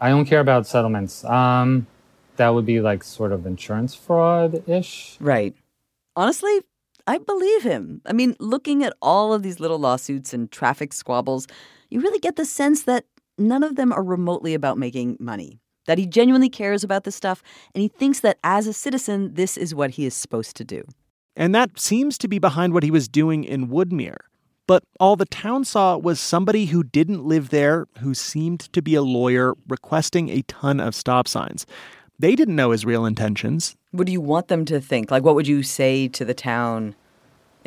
I 0.00 0.10
don't 0.10 0.26
care 0.26 0.38
about 0.38 0.68
settlements. 0.68 1.24
Um, 1.24 1.88
that 2.36 2.50
would 2.50 2.66
be 2.66 2.80
like 2.80 3.02
sort 3.02 3.32
of 3.32 3.46
insurance 3.46 3.96
fraud 3.96 4.62
ish. 4.68 5.16
Right. 5.18 5.56
Honestly, 6.14 6.60
I 7.08 7.16
believe 7.16 7.62
him. 7.62 8.02
I 8.04 8.12
mean, 8.12 8.36
looking 8.38 8.84
at 8.84 8.92
all 9.00 9.32
of 9.32 9.42
these 9.42 9.60
little 9.60 9.78
lawsuits 9.78 10.34
and 10.34 10.52
traffic 10.52 10.92
squabbles, 10.92 11.46
you 11.88 12.02
really 12.02 12.18
get 12.18 12.36
the 12.36 12.44
sense 12.44 12.82
that 12.82 13.06
none 13.38 13.62
of 13.62 13.76
them 13.76 13.94
are 13.94 14.02
remotely 14.02 14.52
about 14.52 14.76
making 14.76 15.16
money. 15.18 15.58
That 15.86 15.96
he 15.96 16.06
genuinely 16.06 16.50
cares 16.50 16.84
about 16.84 17.04
this 17.04 17.16
stuff, 17.16 17.42
and 17.74 17.80
he 17.80 17.88
thinks 17.88 18.20
that 18.20 18.36
as 18.44 18.66
a 18.66 18.74
citizen, 18.74 19.32
this 19.32 19.56
is 19.56 19.74
what 19.74 19.92
he 19.92 20.04
is 20.04 20.12
supposed 20.12 20.54
to 20.58 20.64
do. 20.64 20.84
And 21.34 21.54
that 21.54 21.80
seems 21.80 22.18
to 22.18 22.28
be 22.28 22.38
behind 22.38 22.74
what 22.74 22.82
he 22.82 22.90
was 22.90 23.08
doing 23.08 23.42
in 23.42 23.68
Woodmere. 23.68 24.18
But 24.66 24.84
all 25.00 25.16
the 25.16 25.24
town 25.24 25.64
saw 25.64 25.96
was 25.96 26.20
somebody 26.20 26.66
who 26.66 26.82
didn't 26.84 27.24
live 27.24 27.48
there, 27.48 27.86
who 28.00 28.12
seemed 28.12 28.60
to 28.74 28.82
be 28.82 28.94
a 28.94 29.00
lawyer, 29.00 29.54
requesting 29.66 30.28
a 30.28 30.42
ton 30.42 30.78
of 30.78 30.94
stop 30.94 31.26
signs. 31.26 31.64
They 32.18 32.36
didn't 32.36 32.56
know 32.56 32.72
his 32.72 32.84
real 32.84 33.06
intentions. 33.06 33.76
What 33.92 34.06
do 34.06 34.12
you 34.12 34.20
want 34.20 34.48
them 34.48 34.66
to 34.66 34.78
think? 34.78 35.10
Like, 35.10 35.22
what 35.22 35.36
would 35.36 35.48
you 35.48 35.62
say 35.62 36.08
to 36.08 36.24
the 36.26 36.34
town 36.34 36.96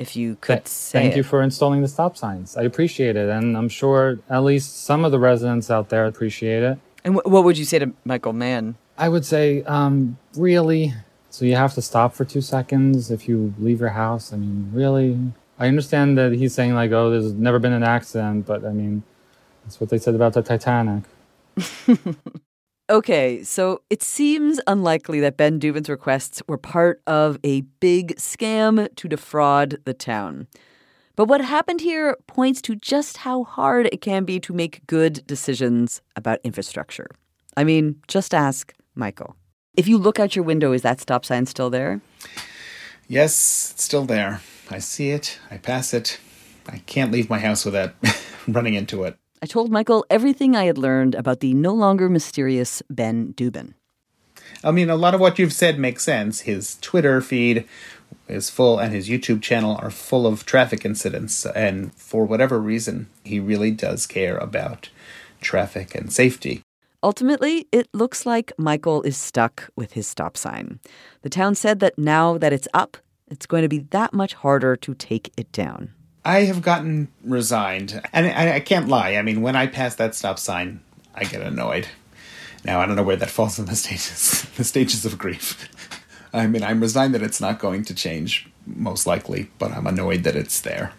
if 0.02 0.16
you 0.16 0.36
could 0.42 0.56
Th- 0.66 0.68
say 0.68 1.00
Thank 1.00 1.14
it? 1.14 1.18
you 1.18 1.24
for 1.24 1.42
installing 1.42 1.82
the 1.82 1.88
stop 1.88 2.18
signs. 2.18 2.58
I 2.58 2.64
appreciate 2.64 3.16
it. 3.16 3.30
And 3.30 3.56
I'm 3.56 3.70
sure 3.70 4.20
at 4.30 4.44
least 4.44 4.84
some 4.84 5.06
of 5.06 5.12
the 5.12 5.20
residents 5.20 5.70
out 5.70 5.90
there 5.90 6.06
appreciate 6.06 6.64
it. 6.64 6.80
And 7.04 7.16
wh- 7.16 7.26
what 7.26 7.44
would 7.44 7.58
you 7.58 7.66
say 7.66 7.80
to 7.80 7.92
Michael 8.04 8.34
Mann? 8.34 8.76
I 8.98 9.10
would 9.10 9.26
say, 9.26 9.64
um, 9.64 10.18
really? 10.36 10.94
So 11.30 11.46
you 11.46 11.56
have 11.56 11.74
to 11.76 11.82
stop 11.82 12.14
for 12.14 12.26
two 12.26 12.42
seconds 12.42 13.10
if 13.12 13.28
you 13.28 13.54
leave 13.60 13.80
your 13.80 13.90
house? 13.90 14.34
I 14.34 14.38
mean, 14.38 14.70
really? 14.74 15.18
I 15.58 15.68
understand 15.68 16.18
that 16.18 16.34
he's 16.34 16.54
saying, 16.54 16.74
like, 16.74 16.92
oh, 16.92 17.10
there's 17.12 17.32
never 17.34 17.60
been 17.60 17.74
an 17.74 17.84
accident, 17.84 18.46
but 18.48 18.66
I 18.66 18.72
mean, 18.74 19.04
that's 19.64 19.80
what 19.80 19.90
they 19.90 19.98
said 20.00 20.16
about 20.16 20.34
the 20.34 20.42
Titanic. 20.42 21.04
Okay, 22.92 23.42
so 23.42 23.82
it 23.90 24.04
seems 24.04 24.60
unlikely 24.68 25.22
that 25.22 25.38
Ben 25.38 25.62
Dubin's 25.62 25.88
requests 25.90 26.42
were 26.50 26.58
part 26.58 27.02
of 27.08 27.38
a 27.42 27.62
big 27.80 28.18
scam 28.18 28.94
to 28.98 29.08
defraud 29.08 29.78
the 29.86 29.94
town. 29.94 30.46
But 31.16 31.30
what 31.30 31.40
happened 31.40 31.80
here 31.80 32.18
points 32.28 32.62
to 32.64 32.76
just 32.76 33.16
how 33.16 33.46
hard 33.46 33.88
it 33.94 34.02
can 34.02 34.26
be 34.26 34.42
to 34.42 34.52
make 34.52 34.86
good 34.88 35.26
decisions 35.26 36.02
about 36.18 36.40
infrastructure. 36.44 37.08
I 37.56 37.64
mean, 37.64 37.96
just 38.10 38.34
ask 38.34 38.74
Michael. 38.94 39.38
If 39.78 39.88
you 39.88 39.98
look 39.98 40.20
out 40.20 40.36
your 40.36 40.44
window, 40.44 40.74
is 40.74 40.82
that 40.82 41.00
stop 41.00 41.24
sign 41.24 41.46
still 41.46 41.70
there? 41.70 42.02
Yes, 43.08 43.72
it's 43.74 43.86
still 43.86 44.04
there. 44.04 44.42
I 44.70 44.80
see 44.80 45.12
it. 45.12 45.40
I 45.50 45.60
pass 45.60 45.94
it. 45.94 46.20
I 46.68 46.80
can't 46.80 47.14
leave 47.14 47.30
my 47.30 47.40
house 47.40 47.64
without 47.64 47.94
running 48.50 48.74
into 48.74 49.06
it. 49.06 49.16
I 49.44 49.48
told 49.48 49.72
Michael 49.72 50.06
everything 50.08 50.56
I 50.56 50.66
had 50.66 50.78
learned 50.78 51.16
about 51.16 51.40
the 51.40 51.56
no 51.56 51.74
longer 51.74 52.08
mysterious 52.10 52.84
Ben 52.92 53.34
Dubin. 53.34 53.74
I 54.64 54.70
mean, 54.70 54.90
a 54.92 54.96
lot 54.96 55.16
of 55.16 55.20
what 55.20 55.40
you've 55.40 55.54
said 55.54 55.80
makes 55.80 56.04
sense. 56.04 56.42
His 56.42 56.78
Twitter 56.80 57.22
feed 57.22 57.66
is 58.28 58.52
full, 58.52 58.78
and 58.78 58.94
his 58.94 59.10
YouTube 59.10 59.42
channel 59.42 59.80
are 59.82 59.90
full 59.90 60.28
of 60.28 60.46
traffic 60.46 60.86
incidents. 60.86 61.46
And 61.48 61.92
for 61.96 62.24
whatever 62.24 62.60
reason, 62.60 63.08
he 63.24 63.40
really 63.40 63.72
does 63.72 64.06
care 64.06 64.38
about 64.38 64.90
traffic 65.40 65.96
and 65.96 66.14
safety. 66.14 66.62
Ultimately, 67.02 67.68
it 67.72 67.88
looks 67.94 68.28
like 68.28 68.54
Michael 68.60 69.02
is 69.02 69.18
stuck 69.18 69.72
with 69.76 69.94
his 69.94 70.06
stop 70.06 70.38
sign. 70.38 70.80
The 71.24 71.30
town 71.30 71.56
said 71.56 71.80
that 71.80 71.98
now 71.98 72.38
that 72.38 72.54
it's 72.54 72.68
up, 72.76 72.98
it's 73.28 73.48
going 73.48 73.64
to 73.64 73.70
be 73.70 73.80
that 73.90 74.14
much 74.14 74.36
harder 74.36 74.76
to 74.76 74.94
take 74.94 75.34
it 75.36 75.52
down. 75.52 75.94
I 76.24 76.42
have 76.42 76.62
gotten 76.62 77.08
resigned, 77.24 78.02
and 78.14 78.28
I, 78.28 78.56
I 78.56 78.60
can't 78.60 78.88
lie. 78.88 79.16
I 79.16 79.22
mean, 79.22 79.42
when 79.42 79.56
I 79.56 79.68
pass 79.68 79.96
that 79.96 80.14
stop 80.14 80.38
sign, 80.38 80.82
I 81.16 81.24
get 81.24 81.42
annoyed. 81.42 81.88
Now 82.64 82.80
I 82.80 82.86
don't 82.86 82.96
know 82.96 83.04
where 83.04 83.16
that 83.16 83.30
falls 83.30 83.58
in 83.58 83.66
the 83.66 83.76
stages, 83.76 84.44
the 84.58 84.64
stages 84.64 85.06
of 85.06 85.18
grief. 85.18 85.68
I 86.34 86.48
mean, 86.48 86.64
I'm 86.64 86.80
resigned 86.80 87.14
that 87.16 87.24
it's 87.24 87.42
not 87.42 87.60
going 87.60 87.84
to 87.86 87.96
change, 87.96 88.50
most 88.66 89.06
likely, 89.06 89.50
but 89.60 89.72
I'm 89.72 89.88
annoyed 89.88 90.24
that 90.24 90.36
it's 90.36 90.62
there. 90.62 90.94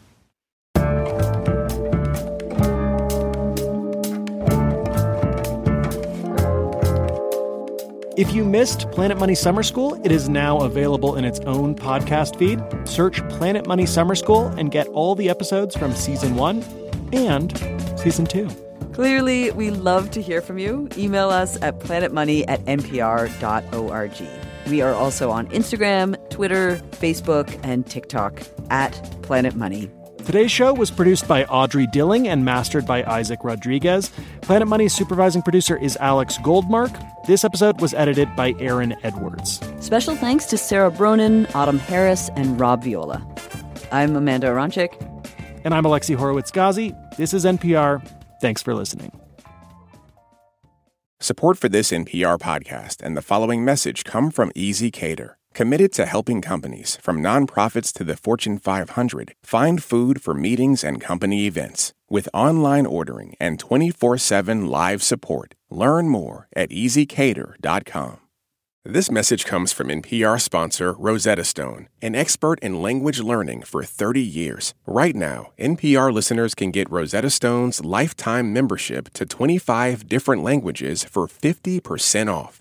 If 8.22 8.32
you 8.32 8.44
missed 8.44 8.88
Planet 8.92 9.18
Money 9.18 9.34
Summer 9.34 9.64
School, 9.64 10.00
it 10.04 10.12
is 10.12 10.28
now 10.28 10.60
available 10.60 11.16
in 11.16 11.24
its 11.24 11.40
own 11.40 11.74
podcast 11.74 12.38
feed. 12.38 12.62
Search 12.86 13.20
Planet 13.30 13.66
Money 13.66 13.84
Summer 13.84 14.14
School 14.14 14.46
and 14.46 14.70
get 14.70 14.86
all 14.86 15.16
the 15.16 15.28
episodes 15.28 15.76
from 15.76 15.92
season 15.92 16.36
one 16.36 16.62
and 17.12 17.50
season 17.98 18.24
two. 18.24 18.48
Clearly, 18.92 19.50
we 19.50 19.70
love 19.70 20.12
to 20.12 20.22
hear 20.22 20.40
from 20.40 20.58
you. 20.58 20.88
Email 20.96 21.30
us 21.30 21.60
at 21.62 21.80
planetmoney 21.80 22.44
at 22.46 22.64
npr.org. 22.66 24.12
We 24.68 24.82
are 24.82 24.94
also 24.94 25.32
on 25.32 25.48
Instagram, 25.48 26.30
Twitter, 26.30 26.80
Facebook, 26.92 27.58
and 27.64 27.84
TikTok 27.84 28.40
at 28.70 28.92
Planet 29.22 29.56
Money. 29.56 29.90
Today's 30.24 30.52
show 30.52 30.72
was 30.72 30.90
produced 30.90 31.26
by 31.26 31.44
Audrey 31.44 31.86
Dilling 31.86 32.28
and 32.28 32.44
mastered 32.44 32.86
by 32.86 33.02
Isaac 33.04 33.40
Rodriguez. 33.42 34.10
Planet 34.40 34.68
Money's 34.68 34.94
supervising 34.94 35.42
producer 35.42 35.76
is 35.76 35.96
Alex 36.00 36.38
Goldmark. 36.38 37.26
This 37.26 37.44
episode 37.44 37.80
was 37.80 37.92
edited 37.92 38.34
by 38.36 38.54
Aaron 38.60 38.94
Edwards. 39.02 39.60
Special 39.80 40.14
thanks 40.14 40.46
to 40.46 40.56
Sarah 40.56 40.92
Bronin, 40.92 41.52
Autumn 41.56 41.78
Harris, 41.78 42.30
and 42.36 42.58
Rob 42.58 42.84
Viola. 42.84 43.26
I'm 43.90 44.14
Amanda 44.14 44.46
Aronczyk. 44.46 44.94
And 45.64 45.74
I'm 45.74 45.84
Alexi 45.84 46.14
Horowitz 46.16 46.50
Ghazi. 46.52 46.94
This 47.18 47.34
is 47.34 47.44
NPR. 47.44 48.00
Thanks 48.40 48.62
for 48.62 48.74
listening. 48.74 49.10
Support 51.20 51.58
for 51.58 51.68
this 51.68 51.90
NPR 51.92 52.38
podcast 52.38 53.02
and 53.02 53.16
the 53.16 53.22
following 53.22 53.64
message 53.64 54.02
come 54.04 54.30
from 54.30 54.50
ezCater, 54.52 55.34
committed 55.54 55.92
to 55.92 56.06
helping 56.06 56.40
companies, 56.40 56.96
from 57.02 57.22
nonprofits 57.22 57.92
to 57.94 58.04
the 58.04 58.16
Fortune 58.16 58.58
500, 58.58 59.34
find 59.42 59.82
food 59.82 60.22
for 60.22 60.34
meetings 60.34 60.84
and 60.84 61.00
company 61.00 61.46
events. 61.46 61.92
With 62.08 62.28
online 62.34 62.86
ordering 62.86 63.34
and 63.40 63.58
24 63.58 64.18
7 64.18 64.66
live 64.66 65.02
support, 65.02 65.54
learn 65.70 66.08
more 66.08 66.48
at 66.54 66.70
easycater.com. 66.70 68.18
This 68.84 69.12
message 69.12 69.44
comes 69.44 69.72
from 69.72 69.90
NPR 69.90 70.40
sponsor 70.40 70.92
Rosetta 70.94 71.44
Stone, 71.44 71.88
an 72.02 72.16
expert 72.16 72.58
in 72.58 72.82
language 72.82 73.20
learning 73.20 73.62
for 73.62 73.84
30 73.84 74.20
years. 74.20 74.74
Right 74.86 75.14
now, 75.14 75.52
NPR 75.56 76.12
listeners 76.12 76.52
can 76.56 76.72
get 76.72 76.90
Rosetta 76.90 77.30
Stone's 77.30 77.84
lifetime 77.84 78.52
membership 78.52 79.10
to 79.10 79.24
25 79.24 80.08
different 80.08 80.42
languages 80.42 81.04
for 81.04 81.28
50% 81.28 82.26
off. 82.26 82.60